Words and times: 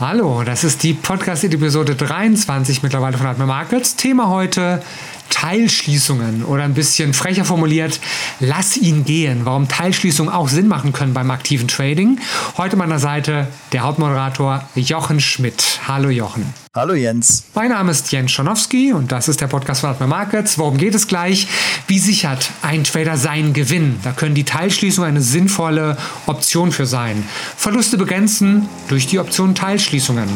Hallo, 0.00 0.42
das 0.42 0.64
ist 0.64 0.82
die 0.82 0.92
Podcast-Episode 0.92 1.94
23 1.94 2.82
mittlerweile 2.82 3.16
von 3.16 3.28
Atme 3.28 3.46
Markets. 3.46 3.94
Thema 3.94 4.28
heute 4.28 4.82
Teilschließungen 5.30 6.44
oder 6.44 6.64
ein 6.64 6.74
bisschen 6.74 7.14
frecher 7.14 7.44
formuliert, 7.44 8.00
lass 8.40 8.76
ihn 8.76 9.04
gehen. 9.04 9.42
Warum 9.44 9.68
Teilschließungen 9.68 10.34
auch 10.34 10.48
Sinn 10.48 10.66
machen 10.66 10.92
können 10.92 11.14
beim 11.14 11.30
aktiven 11.30 11.68
Trading. 11.68 12.18
Heute 12.56 12.74
meiner 12.74 12.98
Seite 12.98 13.46
der 13.72 13.82
Hauptmoderator 13.82 14.68
Jochen 14.74 15.20
Schmidt. 15.20 15.78
Hallo 15.86 16.08
Jochen. 16.08 16.63
Hallo 16.76 16.94
Jens. 16.94 17.44
Mein 17.54 17.68
Name 17.68 17.92
ist 17.92 18.10
Jens 18.10 18.32
Schonowski 18.32 18.92
und 18.92 19.12
das 19.12 19.28
ist 19.28 19.40
der 19.40 19.46
Podcast 19.46 19.82
von 19.82 19.90
Atme 19.90 20.08
Markets. 20.08 20.58
Worum 20.58 20.76
geht 20.76 20.96
es 20.96 21.06
gleich? 21.06 21.46
Wie 21.86 22.00
sichert 22.00 22.50
ein 22.62 22.82
Trader 22.82 23.16
seinen 23.16 23.52
Gewinn? 23.52 24.00
Da 24.02 24.10
können 24.10 24.34
die 24.34 24.42
Teilschließungen 24.42 25.08
eine 25.08 25.20
sinnvolle 25.20 25.96
Option 26.26 26.72
für 26.72 26.84
sein. 26.84 27.22
Verluste 27.56 27.96
begrenzen 27.96 28.68
durch 28.88 29.06
die 29.06 29.20
Option 29.20 29.54
Teilschließungen. 29.54 30.28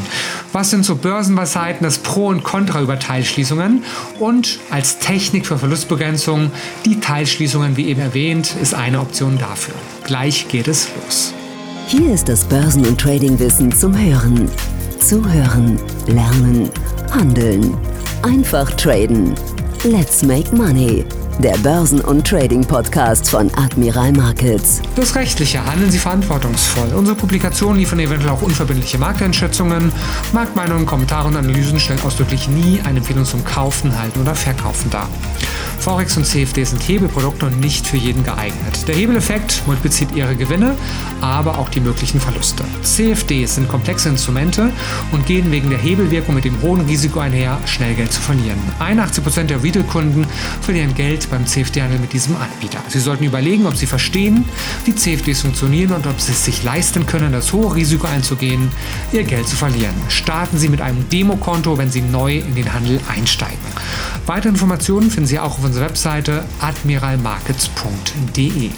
Was 0.52 0.70
sind 0.70 0.84
so 0.84 0.94
Börsenweisheiten, 0.94 1.82
das 1.82 1.98
Pro 1.98 2.28
und 2.28 2.44
Contra 2.44 2.82
über 2.82 3.00
Teilschließungen? 3.00 3.82
Und 4.20 4.60
als 4.70 5.00
Technik 5.00 5.44
für 5.44 5.58
Verlustbegrenzung, 5.58 6.52
die 6.84 7.00
Teilschließungen, 7.00 7.76
wie 7.76 7.88
eben 7.88 8.00
erwähnt, 8.00 8.54
ist 8.62 8.74
eine 8.74 9.00
Option 9.00 9.38
dafür. 9.38 9.74
Gleich 10.04 10.46
geht 10.46 10.68
es 10.68 10.86
los. 11.02 11.34
Hier 11.88 12.14
ist 12.14 12.28
das 12.28 12.44
Börsen- 12.44 12.86
und 12.86 13.00
Tradingwissen 13.00 13.72
zum 13.72 13.98
Hören. 13.98 14.48
Zuhören, 15.00 15.78
lernen, 16.06 16.68
handeln. 17.10 17.74
Einfach 18.22 18.70
traden. 18.72 19.34
Let's 19.84 20.22
make 20.22 20.54
money. 20.54 21.04
Der 21.38 21.56
Börsen- 21.58 22.00
und 22.00 22.26
Trading-Podcast 22.26 23.30
von 23.30 23.48
Admiral 23.54 24.10
Markets. 24.10 24.82
Das 24.96 25.14
Rechtliche 25.14 25.64
handeln 25.64 25.88
Sie 25.88 25.98
verantwortungsvoll. 25.98 26.92
Unsere 26.96 27.16
Publikationen 27.16 27.78
liefern 27.78 28.00
eventuell 28.00 28.32
auch 28.32 28.42
unverbindliche 28.42 28.98
Markteinschätzungen. 28.98 29.92
Marktmeinungen, 30.32 30.84
Kommentare 30.84 31.28
und 31.28 31.36
Analysen 31.36 31.78
stellen 31.78 32.00
ausdrücklich 32.04 32.48
nie 32.48 32.80
eine 32.82 32.98
Empfehlung 32.98 33.24
zum 33.24 33.44
Kaufen, 33.44 33.96
Halten 33.96 34.20
oder 34.20 34.34
Verkaufen 34.34 34.90
dar. 34.90 35.08
Forex 35.78 36.16
und 36.16 36.26
CFD 36.26 36.64
sind 36.64 36.82
Hebelprodukte 36.82 37.46
und 37.46 37.60
nicht 37.60 37.86
für 37.86 37.96
jeden 37.96 38.24
geeignet. 38.24 38.86
Der 38.88 38.96
Hebeleffekt 38.96 39.62
multipliziert 39.66 40.14
ihre 40.14 40.34
Gewinne, 40.34 40.74
aber 41.20 41.58
auch 41.58 41.68
die 41.68 41.80
möglichen 41.80 42.20
Verluste. 42.20 42.64
CFDs 42.82 43.54
sind 43.54 43.68
komplexe 43.68 44.08
Instrumente 44.08 44.70
und 45.12 45.24
gehen 45.26 45.50
wegen 45.52 45.70
der 45.70 45.78
Hebelwirkung 45.78 46.34
mit 46.34 46.44
dem 46.44 46.60
hohen 46.62 46.82
Risiko 46.82 47.20
einher, 47.20 47.58
schnell 47.64 47.94
Geld 47.94 48.12
zu 48.12 48.20
verlieren. 48.20 48.58
81% 48.80 49.44
der 49.44 49.62
Retail-Kunden 49.62 50.26
verlieren 50.60 50.94
Geld 50.94 51.27
beim 51.30 51.46
CFD-Handel 51.46 51.98
mit 51.98 52.12
diesem 52.12 52.36
Anbieter. 52.36 52.82
Sie 52.88 53.00
sollten 53.00 53.24
überlegen, 53.24 53.66
ob 53.66 53.76
sie 53.76 53.86
verstehen, 53.86 54.44
wie 54.84 54.94
CFDs 54.94 55.42
funktionieren 55.42 55.92
und 55.92 56.06
ob 56.06 56.20
sie 56.20 56.32
es 56.32 56.44
sich 56.44 56.62
leisten 56.62 57.06
können, 57.06 57.32
das 57.32 57.52
hohe 57.52 57.74
Risiko 57.74 58.06
einzugehen, 58.06 58.70
ihr 59.12 59.24
Geld 59.24 59.48
zu 59.48 59.56
verlieren. 59.56 59.94
Starten 60.08 60.58
Sie 60.58 60.68
mit 60.68 60.80
einem 60.80 61.08
Demokonto, 61.08 61.78
wenn 61.78 61.90
Sie 61.90 62.02
neu 62.02 62.38
in 62.38 62.54
den 62.54 62.72
Handel 62.72 63.00
einsteigen. 63.08 63.58
Weitere 64.26 64.50
Informationen 64.50 65.10
finden 65.10 65.26
Sie 65.26 65.38
auch 65.38 65.58
auf 65.58 65.64
unserer 65.64 65.86
Webseite 65.86 66.44
admiralmarkets.de. 66.60 68.70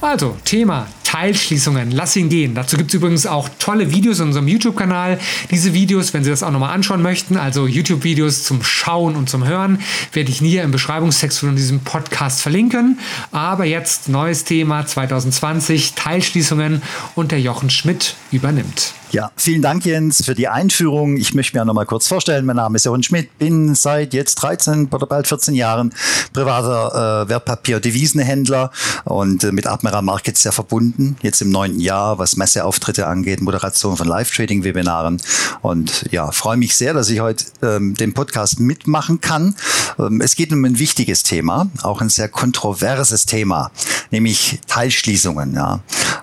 Also, 0.00 0.36
Thema 0.44 0.86
Teilschließungen. 1.12 1.90
Lass 1.90 2.16
ihn 2.16 2.30
gehen. 2.30 2.54
Dazu 2.54 2.78
gibt 2.78 2.88
es 2.88 2.94
übrigens 2.94 3.26
auch 3.26 3.50
tolle 3.58 3.92
Videos 3.92 4.18
in 4.20 4.28
unserem 4.28 4.48
YouTube-Kanal. 4.48 5.18
Diese 5.50 5.74
Videos, 5.74 6.14
wenn 6.14 6.24
Sie 6.24 6.30
das 6.30 6.42
auch 6.42 6.50
nochmal 6.50 6.72
anschauen 6.72 7.02
möchten, 7.02 7.36
also 7.36 7.66
YouTube-Videos 7.66 8.44
zum 8.44 8.62
Schauen 8.62 9.14
und 9.14 9.28
zum 9.28 9.46
Hören, 9.46 9.78
werde 10.14 10.30
ich 10.30 10.38
hier 10.38 10.62
im 10.62 10.70
Beschreibungstext 10.70 11.40
von 11.40 11.54
diesem 11.54 11.80
Podcast 11.80 12.40
verlinken. 12.40 12.98
Aber 13.30 13.66
jetzt 13.66 14.08
neues 14.08 14.44
Thema 14.44 14.86
2020, 14.86 15.92
Teilschließungen 15.92 16.80
und 17.14 17.30
der 17.30 17.42
Jochen 17.42 17.68
Schmidt 17.68 18.14
übernimmt. 18.30 18.94
Ja, 19.12 19.30
vielen 19.36 19.60
Dank, 19.60 19.84
Jens, 19.84 20.24
für 20.24 20.34
die 20.34 20.48
Einführung. 20.48 21.18
Ich 21.18 21.34
möchte 21.34 21.58
mir 21.58 21.66
noch 21.66 21.74
mal 21.74 21.84
kurz 21.84 22.08
vorstellen. 22.08 22.46
Mein 22.46 22.56
Name 22.56 22.76
ist 22.76 22.86
Jochen 22.86 23.02
Schmidt, 23.02 23.36
bin 23.36 23.74
seit 23.74 24.14
jetzt 24.14 24.36
13 24.36 24.88
oder 24.90 25.06
bald 25.06 25.26
14 25.26 25.54
Jahren 25.54 25.92
privater 26.32 27.26
äh, 27.26 27.28
Wertpapier- 27.28 27.76
und 27.76 27.84
Devisenhändler 27.84 28.70
und 29.04 29.44
äh, 29.44 29.52
mit 29.52 29.66
Admiral 29.66 30.00
Markets 30.00 30.42
sehr 30.42 30.52
verbunden. 30.52 31.01
Jetzt 31.22 31.42
im 31.42 31.50
neunten 31.50 31.80
Jahr, 31.80 32.18
was 32.18 32.36
Messeauftritte 32.36 33.06
angeht, 33.06 33.40
Moderation 33.40 33.96
von 33.96 34.06
Live-Trading-Webinaren. 34.06 35.20
Und 35.60 36.06
ja, 36.10 36.30
freue 36.32 36.56
mich 36.56 36.76
sehr, 36.76 36.94
dass 36.94 37.08
ich 37.10 37.20
heute 37.20 37.44
ähm, 37.62 37.94
den 37.94 38.14
Podcast 38.14 38.60
mitmachen 38.60 39.20
kann. 39.20 39.54
Ähm, 39.98 40.20
es 40.20 40.34
geht 40.34 40.52
um 40.52 40.64
ein 40.64 40.78
wichtiges 40.78 41.22
Thema, 41.22 41.68
auch 41.82 42.00
ein 42.00 42.08
sehr 42.08 42.28
kontroverses 42.28 43.26
Thema, 43.26 43.70
nämlich 44.10 44.60
Teilschließungen. 44.66 45.54
Ja. 45.54 45.80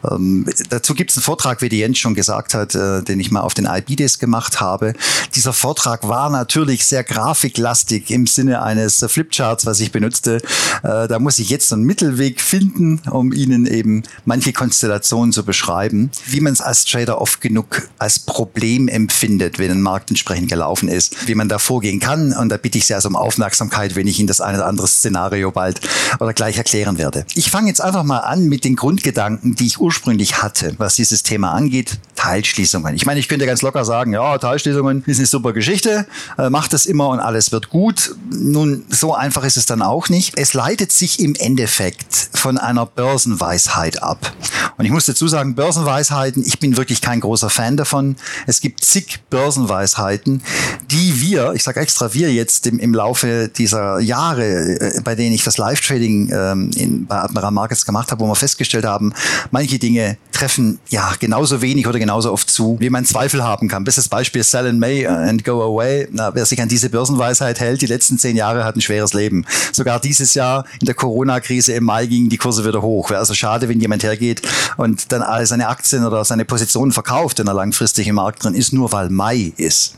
Ähm, 0.09 0.45
dazu 0.69 0.93
gibt 0.93 1.11
es 1.11 1.17
einen 1.17 1.23
Vortrag, 1.23 1.61
wie 1.61 1.69
die 1.69 1.79
Jens 1.79 1.97
schon 1.97 2.15
gesagt 2.15 2.53
hat, 2.53 2.75
äh, 2.75 3.01
den 3.03 3.19
ich 3.19 3.31
mal 3.31 3.41
auf 3.41 3.53
den 3.53 3.65
IBDs 3.65 4.19
gemacht 4.19 4.61
habe. 4.61 4.93
Dieser 5.35 5.53
Vortrag 5.53 6.07
war 6.07 6.29
natürlich 6.29 6.85
sehr 6.85 7.03
grafiklastig 7.03 8.09
im 8.11 8.27
Sinne 8.27 8.61
eines 8.61 9.05
Flipcharts, 9.07 9.65
was 9.65 9.79
ich 9.79 9.91
benutzte. 9.91 10.37
Äh, 10.83 11.07
da 11.07 11.19
muss 11.19 11.39
ich 11.39 11.49
jetzt 11.49 11.71
einen 11.73 11.83
Mittelweg 11.83 12.41
finden, 12.41 13.01
um 13.09 13.31
Ihnen 13.33 13.65
eben 13.65 14.03
manche 14.25 14.53
Konstellationen 14.69 15.33
zu 15.33 15.43
beschreiben, 15.43 16.11
wie 16.27 16.41
man 16.41 16.53
es 16.53 16.61
als 16.61 16.85
Trader 16.85 17.19
oft 17.19 17.41
genug 17.41 17.89
als 17.97 18.19
Problem 18.19 18.87
empfindet, 18.87 19.57
wenn 19.57 19.71
ein 19.71 19.81
Markt 19.81 20.11
entsprechend 20.11 20.47
gelaufen 20.47 20.89
ist, 20.89 21.27
wie 21.27 21.33
man 21.33 21.49
da 21.49 21.57
vorgehen 21.57 21.99
kann. 21.99 22.33
Und 22.33 22.49
da 22.49 22.57
bitte 22.57 22.77
ich 22.77 22.85
sehr 22.85 22.97
also 22.97 23.09
um 23.09 23.15
Aufmerksamkeit, 23.15 23.95
wenn 23.95 24.05
ich 24.05 24.19
Ihnen 24.19 24.27
das 24.27 24.41
eine 24.41 24.59
oder 24.59 24.67
andere 24.67 24.87
Szenario 24.87 25.49
bald 25.49 25.81
oder 26.19 26.33
gleich 26.33 26.57
erklären 26.57 26.99
werde. 26.99 27.25
Ich 27.33 27.49
fange 27.49 27.67
jetzt 27.67 27.81
einfach 27.81 28.03
mal 28.03 28.19
an 28.19 28.45
mit 28.45 28.63
den 28.63 28.75
Grundgedanken, 28.75 29.55
die 29.55 29.65
ich 29.65 29.79
ursprünglich 29.79 30.43
hatte, 30.43 30.75
was 30.77 30.95
dieses 30.95 31.23
Thema 31.23 31.53
angeht. 31.53 31.97
Teilschließungen. 32.19 32.95
Ich 32.95 33.05
meine, 33.05 33.17
ich 33.21 33.29
könnte 33.29 33.45
ganz 33.45 33.61
locker 33.61 33.85
sagen, 33.85 34.11
ja, 34.11 34.37
Teilschließungen 34.37 35.05
ist 35.05 35.19
eine 35.19 35.25
super 35.25 35.53
Geschichte, 35.53 36.05
äh, 36.37 36.49
macht 36.49 36.73
es 36.73 36.85
immer 36.85 37.07
und 37.07 37.21
alles 37.21 37.53
wird 37.53 37.69
gut. 37.69 38.13
Nun, 38.29 38.83
so 38.89 39.13
einfach 39.15 39.45
ist 39.45 39.55
es 39.55 39.65
dann 39.65 39.81
auch 39.81 40.09
nicht. 40.09 40.37
Es 40.37 40.53
leitet 40.53 40.91
sich 40.91 41.21
im 41.21 41.33
Endeffekt 41.35 42.29
von 42.33 42.57
einer 42.57 42.85
Börsenweisheit 42.85 44.03
ab. 44.03 44.33
Und 44.75 44.83
ich 44.83 44.91
muss 44.91 45.05
dazu 45.05 45.29
sagen, 45.29 45.55
Börsenweisheiten, 45.55 46.43
ich 46.45 46.59
bin 46.59 46.75
wirklich 46.75 46.99
kein 46.99 47.21
großer 47.21 47.49
Fan 47.49 47.77
davon. 47.77 48.17
Es 48.47 48.59
gibt 48.59 48.83
zig 48.83 49.21
Börsenweisheiten, 49.29 50.41
die 50.91 51.21
wir, 51.21 51.53
ich 51.53 51.63
sage 51.63 51.79
extra 51.79 52.13
wir 52.13 52.33
jetzt 52.33 52.67
im, 52.67 52.79
im 52.79 52.93
Laufe 52.93 53.47
dieser 53.47 53.99
Jahre, 53.99 54.43
äh, 54.43 55.01
bei 55.05 55.15
denen 55.15 55.33
ich 55.33 55.45
das 55.45 55.57
Live-Trading 55.57 56.31
ähm, 56.33 57.05
bei 57.07 57.15
Admiral 57.15 57.51
Markets 57.51 57.85
gemacht 57.85 58.11
habe, 58.11 58.21
wo 58.21 58.27
wir 58.27 58.35
festgestellt 58.35 58.83
haben, 58.83 59.13
manche 59.51 59.79
Dinge 59.79 60.17
treffen 60.33 60.79
ja 60.89 61.13
genauso 61.19 61.61
wenig 61.61 61.87
oder 61.87 61.99
genauso 61.99 62.08
oft 62.09 62.49
zu, 62.49 62.77
wie 62.79 62.89
man 62.89 63.05
Zweifel 63.05 63.43
haben 63.43 63.67
kann. 63.67 63.83
Bestes 63.83 64.09
Beispiel 64.09 64.43
Sell 64.43 64.67
in 64.67 64.79
May 64.79 65.05
and 65.05 65.43
Go 65.43 65.61
Away. 65.61 66.07
Na, 66.11 66.33
wer 66.33 66.45
sich 66.45 66.61
an 66.61 66.69
diese 66.69 66.89
Börsenweisheit 66.89 67.59
hält, 67.59 67.81
die 67.81 67.85
letzten 67.85 68.17
zehn 68.17 68.35
Jahre 68.35 68.63
hat 68.63 68.75
ein 68.75 68.81
schweres 68.81 69.13
Leben. 69.13 69.45
Sogar 69.71 69.99
dieses 69.99 70.33
Jahr 70.33 70.65
in 70.79 70.85
der 70.85 70.95
Corona-Krise 70.95 71.73
im 71.73 71.85
Mai 71.85 72.05
gingen 72.05 72.29
die 72.29 72.37
Kurse 72.37 72.65
wieder 72.65 72.81
hoch. 72.81 73.09
Wäre 73.09 73.19
also 73.19 73.33
schade, 73.33 73.69
wenn 73.69 73.79
jemand 73.79 74.03
hergeht 74.03 74.41
und 74.77 75.11
dann 75.11 75.21
all 75.21 75.45
seine 75.45 75.67
Aktien 75.67 76.05
oder 76.05 76.23
seine 76.25 76.45
Positionen 76.45 76.91
verkauft, 76.91 77.39
wenn 77.39 77.47
er 77.47 77.53
langfristig 77.53 78.07
im 78.07 78.15
Markt 78.15 78.43
drin 78.43 78.53
ist, 78.53 78.73
nur 78.73 78.91
weil 78.91 79.09
Mai 79.09 79.53
ist. 79.57 79.95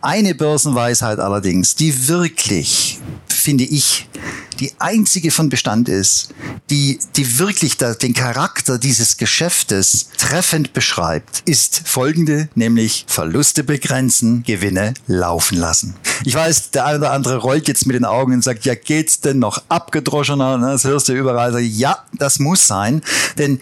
Eine 0.00 0.34
Börsenweisheit 0.34 1.18
allerdings, 1.18 1.74
die 1.74 2.08
wirklich, 2.08 2.98
finde 3.28 3.64
ich, 3.64 4.08
die 4.60 4.72
einzige 4.78 5.30
von 5.30 5.48
Bestand 5.48 5.88
ist, 5.88 6.34
die, 6.68 6.98
die 7.16 7.38
wirklich 7.38 7.78
da, 7.78 7.94
den 7.94 8.12
Charakter 8.12 8.78
dieses 8.78 9.16
Geschäftes 9.16 10.10
treffend 10.18 10.74
beschreibt, 10.74 11.42
ist 11.50 11.82
folgende, 11.84 12.48
nämlich 12.54 13.04
Verluste 13.08 13.64
begrenzen, 13.64 14.44
Gewinne 14.44 14.94
laufen 15.08 15.58
lassen. 15.58 15.96
Ich 16.24 16.36
weiß, 16.36 16.70
der 16.70 16.86
eine 16.86 16.98
oder 16.98 17.10
andere 17.10 17.38
rollt 17.38 17.66
jetzt 17.66 17.86
mit 17.86 17.96
den 17.96 18.04
Augen 18.04 18.34
und 18.34 18.44
sagt, 18.44 18.64
ja, 18.64 18.76
geht's 18.76 19.20
denn 19.20 19.40
noch 19.40 19.60
abgedroschener? 19.68 20.58
Ne, 20.58 20.66
das 20.70 20.84
hörst 20.84 21.08
du 21.08 21.12
überall. 21.12 21.58
Ja, 21.58 22.04
das 22.12 22.38
muss 22.38 22.68
sein, 22.68 23.02
denn 23.36 23.60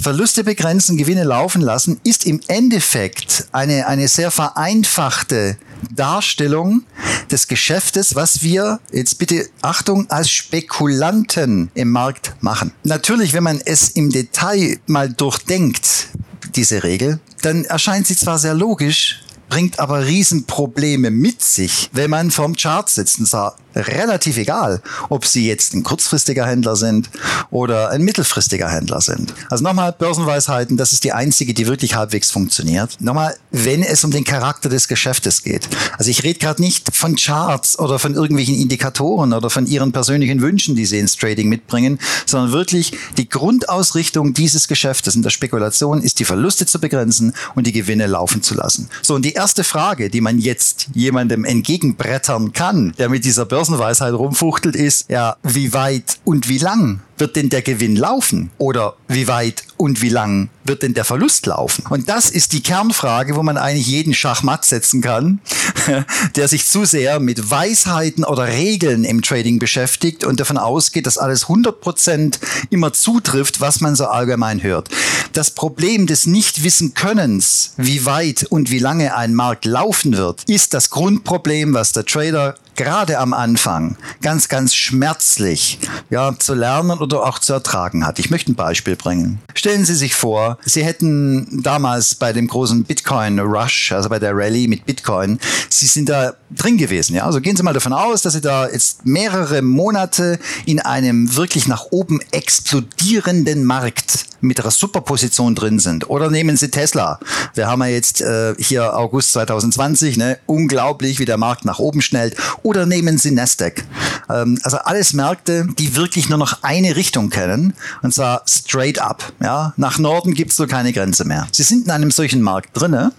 Verluste 0.00 0.44
begrenzen, 0.44 0.96
Gewinne 0.96 1.24
laufen 1.24 1.60
lassen 1.60 2.00
ist 2.04 2.24
im 2.24 2.40
Endeffekt 2.46 3.48
eine, 3.50 3.88
eine 3.88 4.06
sehr 4.06 4.30
vereinfachte 4.30 5.56
Darstellung 5.90 6.84
des 7.32 7.48
Geschäftes, 7.48 8.14
was 8.14 8.42
wir, 8.42 8.78
jetzt 8.92 9.18
bitte 9.18 9.48
Achtung, 9.60 10.08
als 10.08 10.30
Spekulanten 10.30 11.70
im 11.74 11.90
Markt 11.90 12.34
machen. 12.40 12.72
Natürlich, 12.84 13.32
wenn 13.32 13.42
man 13.42 13.60
es 13.64 13.88
im 13.88 14.10
Detail 14.10 14.78
mal 14.86 15.08
durchdenkt, 15.08 16.08
diese 16.56 16.82
Regel, 16.82 17.20
dann 17.42 17.64
erscheint 17.64 18.06
sie 18.06 18.16
zwar 18.16 18.38
sehr 18.38 18.54
logisch, 18.54 19.22
bringt 19.48 19.78
aber 19.78 20.06
Riesenprobleme 20.06 21.10
mit 21.10 21.42
sich, 21.42 21.90
wenn 21.92 22.10
man 22.10 22.30
vorm 22.30 22.56
Chart 22.56 22.88
sitzt 22.88 23.18
und 23.18 23.26
sagt, 23.26 23.58
relativ 23.74 24.36
egal, 24.36 24.82
ob 25.08 25.26
Sie 25.26 25.46
jetzt 25.46 25.74
ein 25.74 25.82
kurzfristiger 25.82 26.46
Händler 26.46 26.76
sind 26.76 27.10
oder 27.50 27.90
ein 27.90 28.02
mittelfristiger 28.02 28.70
Händler 28.70 29.00
sind. 29.00 29.34
Also 29.50 29.64
nochmal 29.64 29.92
Börsenweisheiten, 29.92 30.76
das 30.76 30.92
ist 30.92 31.04
die 31.04 31.12
einzige, 31.12 31.54
die 31.54 31.66
wirklich 31.66 31.94
halbwegs 31.94 32.30
funktioniert. 32.30 32.96
Nochmal, 33.00 33.36
wenn 33.50 33.82
es 33.82 34.04
um 34.04 34.10
den 34.10 34.24
Charakter 34.24 34.68
des 34.68 34.88
Geschäftes 34.88 35.42
geht. 35.42 35.68
Also 35.98 36.10
ich 36.10 36.22
rede 36.22 36.38
gerade 36.38 36.62
nicht 36.62 36.94
von 36.94 37.16
Charts 37.16 37.78
oder 37.78 37.98
von 37.98 38.14
irgendwelchen 38.14 38.54
Indikatoren 38.54 39.32
oder 39.32 39.50
von 39.50 39.66
Ihren 39.66 39.92
persönlichen 39.92 40.40
Wünschen, 40.40 40.76
die 40.76 40.86
Sie 40.86 40.98
ins 40.98 41.16
Trading 41.16 41.48
mitbringen, 41.48 41.98
sondern 42.26 42.52
wirklich 42.52 42.92
die 43.16 43.28
Grundausrichtung 43.28 44.34
dieses 44.34 44.68
Geschäftes 44.68 45.14
in 45.14 45.22
der 45.22 45.30
Spekulation 45.30 46.02
ist, 46.02 46.18
die 46.18 46.24
Verluste 46.24 46.66
zu 46.66 46.80
begrenzen 46.80 47.34
und 47.54 47.66
die 47.66 47.72
Gewinne 47.72 48.06
laufen 48.06 48.42
zu 48.42 48.54
lassen. 48.54 48.88
So, 49.02 49.14
und 49.14 49.24
die 49.24 49.32
erste 49.32 49.64
Frage, 49.64 50.10
die 50.10 50.20
man 50.20 50.38
jetzt 50.38 50.88
jemandem 50.94 51.44
entgegenbrettern 51.44 52.52
kann, 52.52 52.94
der 52.98 53.08
mit 53.08 53.24
dieser 53.24 53.44
Börsenweisheit 53.64 54.12
rumfuchtelt, 54.12 54.76
ist, 54.76 55.08
ja, 55.08 55.36
wie 55.42 55.72
weit 55.72 56.18
und 56.24 56.50
wie 56.50 56.58
lang 56.58 57.00
wird 57.16 57.36
denn 57.36 57.48
der 57.48 57.62
Gewinn 57.62 57.96
laufen? 57.96 58.50
Oder 58.58 58.96
wie 59.08 59.26
weit 59.26 59.62
und 59.78 60.02
wie 60.02 60.08
lang 60.10 60.50
wird 60.64 60.82
denn 60.82 60.92
der 60.92 61.04
Verlust 61.04 61.46
laufen? 61.46 61.84
Und 61.88 62.10
das 62.10 62.28
ist 62.28 62.52
die 62.52 62.62
Kernfrage, 62.62 63.36
wo 63.36 63.42
man 63.42 63.56
eigentlich 63.56 63.86
jeden 63.86 64.12
Schachmatt 64.12 64.66
setzen 64.66 65.00
kann, 65.00 65.40
der 66.36 66.48
sich 66.48 66.66
zu 66.66 66.84
sehr 66.84 67.20
mit 67.20 67.50
Weisheiten 67.50 68.24
oder 68.24 68.48
Regeln 68.48 69.04
im 69.04 69.22
Trading 69.22 69.58
beschäftigt 69.58 70.24
und 70.24 70.40
davon 70.40 70.58
ausgeht, 70.58 71.06
dass 71.06 71.16
alles 71.16 71.46
100% 71.46 72.38
immer 72.68 72.92
zutrifft, 72.92 73.62
was 73.62 73.80
man 73.80 73.96
so 73.96 74.06
allgemein 74.06 74.62
hört. 74.62 74.90
Das 75.32 75.50
Problem 75.50 76.06
des 76.06 76.26
Nichtwissen-Könnens, 76.26 77.72
wie 77.76 78.04
weit 78.04 78.44
und 78.44 78.70
wie 78.70 78.78
lange 78.78 79.16
ein 79.16 79.34
Markt 79.34 79.64
laufen 79.64 80.16
wird, 80.16 80.44
ist 80.48 80.74
das 80.74 80.90
Grundproblem, 80.90 81.72
was 81.74 81.92
der 81.92 82.04
Trader 82.04 82.56
gerade 82.74 83.18
am 83.18 83.32
Anfang 83.32 83.96
ganz, 84.22 84.48
ganz 84.48 84.74
schmerzlich 84.74 85.78
ja, 86.10 86.34
zu 86.38 86.54
lernen 86.54 86.98
oder 86.98 87.24
auch 87.24 87.38
zu 87.38 87.52
ertragen 87.52 88.06
hat. 88.06 88.18
Ich 88.18 88.30
möchte 88.30 88.52
ein 88.52 88.54
Beispiel 88.54 88.96
bringen. 88.96 89.40
Stellen 89.54 89.84
Sie 89.84 89.94
sich 89.94 90.14
vor, 90.14 90.58
Sie 90.64 90.84
hätten 90.84 91.62
damals 91.62 92.14
bei 92.14 92.32
dem 92.32 92.48
großen 92.48 92.84
Bitcoin-Rush, 92.84 93.92
also 93.92 94.08
bei 94.08 94.18
der 94.18 94.36
Rallye 94.36 94.68
mit 94.68 94.86
Bitcoin, 94.86 95.38
Sie 95.68 95.86
sind 95.86 96.08
da 96.08 96.34
drin 96.50 96.76
gewesen. 96.76 97.14
Ja? 97.14 97.24
Also 97.24 97.40
gehen 97.40 97.56
Sie 97.56 97.62
mal 97.62 97.72
davon 97.72 97.92
aus, 97.92 98.22
dass 98.22 98.34
Sie 98.34 98.40
da 98.40 98.68
jetzt 98.68 99.04
mehrere 99.04 99.62
Monate 99.62 100.38
in 100.66 100.80
einem 100.80 101.36
wirklich 101.36 101.66
nach 101.66 101.86
oben 101.90 102.20
explodierenden 102.30 103.64
Markt 103.64 104.26
mit 104.44 104.60
einer 104.60 104.70
Superposition 104.70 105.54
drin 105.54 105.78
sind. 105.78 106.08
Oder 106.08 106.30
nehmen 106.30 106.56
Sie 106.56 106.70
Tesla. 106.70 107.18
Wir 107.54 107.66
haben 107.66 107.82
ja 107.82 107.88
jetzt 107.88 108.20
äh, 108.20 108.54
hier 108.58 108.96
August 108.96 109.32
2020, 109.32 110.16
ne? 110.16 110.38
unglaublich, 110.46 111.18
wie 111.18 111.24
der 111.24 111.36
Markt 111.36 111.64
nach 111.64 111.78
oben 111.78 112.02
schnellt. 112.02 112.36
Oder 112.62 112.86
nehmen 112.86 113.18
Sie 113.18 113.30
Nasdaq. 113.30 113.84
Ähm, 114.28 114.58
also 114.62 114.78
alles 114.78 115.12
Märkte, 115.12 115.66
die 115.78 115.96
wirklich 115.96 116.28
nur 116.28 116.38
noch 116.38 116.62
eine 116.62 116.96
Richtung 116.96 117.30
kennen, 117.30 117.74
und 118.02 118.14
zwar 118.14 118.42
straight 118.46 118.98
up. 118.98 119.32
Ja? 119.42 119.74
Nach 119.76 119.98
Norden 119.98 120.34
gibt's 120.34 120.56
so 120.56 120.66
keine 120.66 120.92
Grenze 120.92 121.24
mehr. 121.24 121.46
Sie 121.52 121.62
sind 121.62 121.86
in 121.86 121.90
einem 121.90 122.10
solchen 122.10 122.42
Markt 122.42 122.70
drinne 122.74 123.12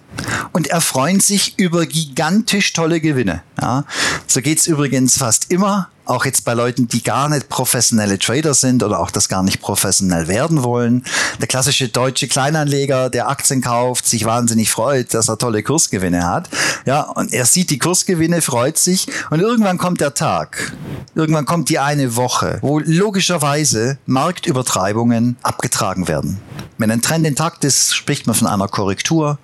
und 0.53 0.67
erfreuen 0.67 1.19
sich 1.19 1.57
über 1.57 1.85
gigantisch 1.85 2.73
tolle 2.73 3.01
Gewinne. 3.01 3.41
Ja? 3.61 3.85
So 4.27 4.41
geht's 4.41 4.67
übrigens 4.67 5.17
fast 5.17 5.51
immer 5.51 5.89
auch 6.05 6.25
jetzt 6.25 6.45
bei 6.45 6.53
Leuten, 6.53 6.87
die 6.87 7.03
gar 7.03 7.29
nicht 7.29 7.49
professionelle 7.49 8.19
Trader 8.19 8.53
sind 8.53 8.83
oder 8.83 8.99
auch 8.99 9.11
das 9.11 9.29
gar 9.29 9.43
nicht 9.43 9.61
professionell 9.61 10.27
werden 10.27 10.63
wollen. 10.63 11.03
Der 11.39 11.47
klassische 11.47 11.89
deutsche 11.89 12.27
Kleinanleger, 12.27 13.09
der 13.09 13.29
Aktien 13.29 13.61
kauft, 13.61 14.07
sich 14.07 14.25
wahnsinnig 14.25 14.71
freut, 14.71 15.13
dass 15.13 15.29
er 15.29 15.37
tolle 15.37 15.63
Kursgewinne 15.63 16.25
hat. 16.25 16.49
Ja, 16.85 17.01
und 17.01 17.33
er 17.33 17.45
sieht 17.45 17.69
die 17.69 17.79
Kursgewinne, 17.79 18.41
freut 18.41 18.77
sich 18.77 19.07
und 19.29 19.39
irgendwann 19.39 19.77
kommt 19.77 20.01
der 20.01 20.13
Tag. 20.13 20.73
Irgendwann 21.15 21.45
kommt 21.45 21.69
die 21.69 21.79
eine 21.79 22.15
Woche, 22.15 22.59
wo 22.61 22.79
logischerweise 22.79 23.97
Marktübertreibungen 24.05 25.37
abgetragen 25.43 26.07
werden. 26.07 26.39
Wenn 26.77 26.91
ein 26.91 27.01
Trend 27.01 27.25
intakt 27.25 27.63
ist, 27.63 27.95
spricht 27.95 28.27
man 28.27 28.35
von 28.35 28.47
einer 28.47 28.67
Korrektur 28.67 29.37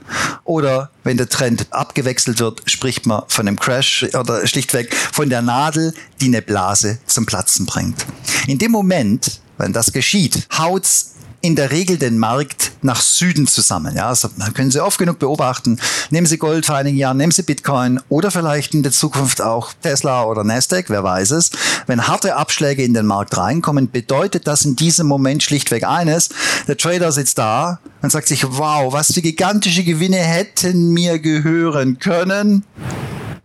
oder 0.44 0.90
wenn 1.04 1.18
der 1.18 1.30
Trend 1.30 1.68
abgewechselt 1.72 2.40
wird, 2.40 2.62
spricht 2.66 3.06
man 3.06 3.24
von 3.28 3.48
einem 3.48 3.60
Crash 3.60 4.08
oder 4.14 4.46
schlichtweg 4.48 4.94
von 4.94 5.30
der 5.30 5.42
Nadel, 5.42 5.94
die 6.20 6.26
eine 6.26 6.42
Blase 6.42 7.00
zum 7.06 7.26
Platzen 7.26 7.66
bringt. 7.66 8.06
In 8.48 8.58
dem 8.58 8.72
Moment, 8.72 9.42
wenn 9.58 9.74
das 9.74 9.92
geschieht, 9.92 10.48
haut's 10.58 11.16
in 11.42 11.56
der 11.56 11.72
Regel 11.72 11.98
den 11.98 12.18
Markt 12.18 12.72
nach 12.84 13.02
Süden 13.02 13.48
zusammen. 13.48 13.96
Ja, 13.96 14.08
also 14.08 14.30
können 14.54 14.72
Sie 14.72 14.84
oft 14.84 14.98
genug 14.98 15.20
beobachten. 15.20 15.80
Nehmen 16.10 16.28
Sie 16.28 16.38
Gold 16.38 16.66
vor 16.66 16.76
einigen 16.76 16.98
Jahren, 16.98 17.18
nehmen 17.18 17.32
Sie 17.32 17.44
Bitcoin 17.44 18.00
oder 18.10 18.32
vielleicht 18.32 18.74
in 18.74 18.84
der 18.84 18.92
Zukunft 18.92 19.42
auch 19.42 19.74
Tesla 19.82 20.24
oder 20.24 20.44
Nasdaq, 20.44 20.90
wer 20.90 21.04
weiß 21.04 21.32
es. 21.32 21.52
Wenn 21.88 22.08
harte 22.08 22.36
Abschläge 22.36 22.84
in 22.84 22.94
den 22.94 23.06
Markt 23.06 23.38
reinkommen, 23.38 23.90
bedeutet 23.92 24.48
das 24.48 24.66
in 24.66 24.76
diesem 24.76 25.08
Moment 25.08 25.44
schlichtweg 25.44 25.84
eines. 25.84 26.30
Der 26.68 26.78
Trader 26.78 27.12
sitzt 27.12 27.38
da 27.38 27.80
und 28.02 28.12
sagt 28.12 28.28
sich, 28.28 28.46
wow, 28.48 28.94
was 28.94 29.14
für 29.14 29.22
gigantische 29.22 29.84
Gewinne 29.84 30.18
hätten 30.18 30.92
mir 30.92 31.20
gehören 31.20 32.00
können. 32.00 32.64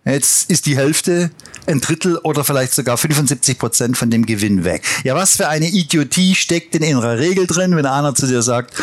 Jetzt 0.06 0.48
ist 0.52 0.66
die 0.66 0.76
Hälfte 0.76 1.32
ein 1.66 1.80
Drittel 1.80 2.16
oder 2.18 2.44
vielleicht 2.44 2.72
sogar 2.72 2.96
75 2.96 3.58
Prozent 3.58 3.96
von 3.96 4.08
dem 4.08 4.24
Gewinn 4.24 4.62
weg. 4.62 4.84
Ja, 5.02 5.16
was 5.16 5.36
für 5.36 5.48
eine 5.48 5.66
Idiotie 5.68 6.36
steckt 6.36 6.76
in 6.76 6.84
ihrer 6.84 7.18
Regel 7.18 7.48
drin, 7.48 7.74
wenn 7.74 7.86
einer 7.86 8.14
zu 8.14 8.28
dir 8.28 8.42
sagt, 8.42 8.74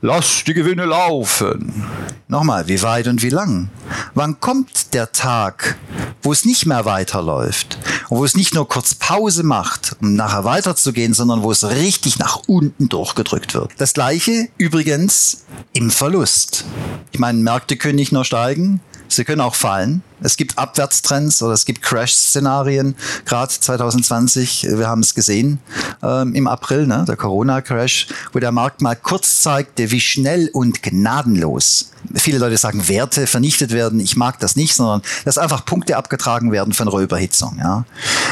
lass 0.00 0.42
die 0.46 0.54
Gewinne 0.54 0.86
laufen. 0.86 1.84
Nochmal, 2.28 2.66
wie 2.66 2.80
weit 2.80 3.08
und 3.08 3.22
wie 3.22 3.28
lang? 3.28 3.68
Wann 4.14 4.40
kommt 4.40 4.94
der 4.94 5.12
Tag, 5.12 5.76
wo 6.22 6.32
es 6.32 6.46
nicht 6.46 6.64
mehr 6.64 6.86
weiterläuft? 6.86 7.76
Und 8.08 8.16
wo 8.16 8.24
es 8.24 8.34
nicht 8.34 8.54
nur 8.54 8.66
kurz 8.66 8.94
Pause 8.94 9.42
macht, 9.42 9.96
um 10.00 10.14
nachher 10.14 10.44
weiterzugehen, 10.44 11.12
sondern 11.12 11.42
wo 11.42 11.52
es 11.52 11.68
richtig 11.68 12.18
nach 12.18 12.42
unten 12.46 12.88
durchgedrückt 12.88 13.52
wird. 13.52 13.72
Das 13.76 13.92
gleiche 13.92 14.48
übrigens 14.56 15.44
im 15.74 15.90
Verlust. 15.90 16.64
Ich 17.12 17.18
meine, 17.18 17.38
Märkte 17.38 17.76
können 17.76 17.96
nicht 17.96 18.12
nur 18.12 18.24
steigen, 18.24 18.80
sie 19.12 19.24
können 19.24 19.40
auch 19.40 19.54
fallen. 19.54 20.02
Es 20.22 20.36
gibt 20.36 20.58
Abwärtstrends 20.58 21.42
oder 21.42 21.54
es 21.54 21.64
gibt 21.64 21.82
Crash-Szenarien. 21.82 22.94
Gerade 23.24 23.52
2020, 23.52 24.66
wir 24.70 24.86
haben 24.86 25.00
es 25.00 25.14
gesehen 25.14 25.58
ähm, 26.02 26.34
im 26.34 26.46
April, 26.46 26.86
ne, 26.86 27.04
der 27.06 27.16
Corona-Crash, 27.16 28.08
wo 28.32 28.38
der 28.38 28.52
Markt 28.52 28.82
mal 28.82 28.96
kurz 28.96 29.40
zeigte, 29.42 29.90
wie 29.90 30.00
schnell 30.00 30.50
und 30.52 30.82
gnadenlos 30.82 31.90
viele 32.14 32.38
Leute 32.38 32.56
sagen, 32.56 32.88
Werte 32.88 33.26
vernichtet 33.26 33.72
werden. 33.72 34.00
Ich 34.00 34.16
mag 34.16 34.38
das 34.40 34.56
nicht, 34.56 34.74
sondern 34.74 35.02
dass 35.24 35.38
einfach 35.38 35.64
Punkte 35.64 35.96
abgetragen 35.96 36.52
werden 36.52 36.72
von 36.72 36.88
einer 36.88 36.98
Überhitzung. 36.98 37.56
Ja. 37.58 37.84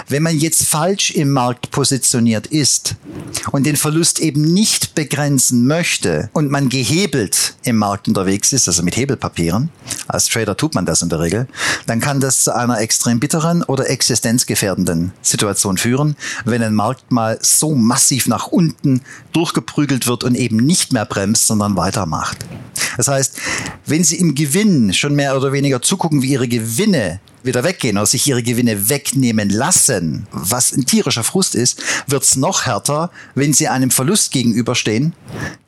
Wenn 0.09 0.23
man 0.23 0.39
jetzt 0.39 0.65
falsch 0.65 1.11
im 1.11 1.31
Markt 1.31 1.71
positioniert 1.71 2.47
ist 2.47 2.97
und 3.53 3.67
den 3.67 3.77
Verlust 3.77 4.21
eben 4.21 4.43
nicht 4.43 4.95
begrenzen 4.95 5.67
möchte 5.67 6.31
und 6.33 6.51
man 6.51 6.69
gehebelt 6.69 7.55
im 7.63 7.77
Markt 7.77 8.09
unterwegs 8.09 8.53
ist, 8.53 8.69
also 8.69 8.83
mit 8.83 8.97
Hebelpapieren, 8.97 9.71
als 10.07 10.27
Trader 10.27 10.57
tut 10.69 10.75
man 10.75 10.85
das 10.85 11.01
in 11.01 11.09
der 11.09 11.21
Regel, 11.21 11.47
dann 11.87 11.99
kann 11.99 12.21
das 12.21 12.45
zu 12.45 12.55
einer 12.55 12.79
extrem 12.79 13.21
bitteren 13.21 13.63
oder 13.63 13.89
existenzgefährdenden 13.89 15.13
Situation 15.23 15.79
führen, 15.79 16.15
wenn 16.45 16.63
ein 16.63 16.75
Markt 16.75 17.11
mal 17.11 17.39
so 17.41 17.75
massiv 17.75 18.27
nach 18.27 18.49
unten 18.49 19.01
durchgeprügelt 19.33 20.07
wird 20.07 20.25
und 20.25 20.35
eben 20.35 20.59
nicht 20.59 20.93
mehr 20.93 21.07
bremst, 21.07 21.47
sondern 21.47 21.75
weitermacht. 21.77 22.45
Das 22.99 23.09
heißt, 23.09 23.39
wenn 23.87 24.05
Sie 24.05 24.17
im 24.17 24.35
Gewinn 24.35 24.93
schon 24.93 25.15
mehr 25.15 25.39
oder 25.39 25.53
weniger 25.53 25.81
zugucken, 25.81 26.21
wie 26.21 26.33
Ihre 26.33 26.49
Gewinne 26.49 27.21
wieder 27.45 27.65
weggehen 27.65 27.97
oder 27.97 28.05
sich 28.05 28.27
ihre 28.27 28.43
Gewinne 28.43 28.91
wegnehmen 28.91 29.49
lassen, 29.49 30.27
was 30.33 30.73
ein 30.73 30.85
tierischer 30.85 31.25
Frust 31.25 31.55
ist, 31.55 31.81
wird's 32.07 32.37
noch 32.37 32.67
härter, 32.67 33.11
wenn 33.37 33.55
sie 33.55 33.69
einem 33.69 33.91
Verlust 33.91 34.33
gegenüberstehen, 34.33 35.15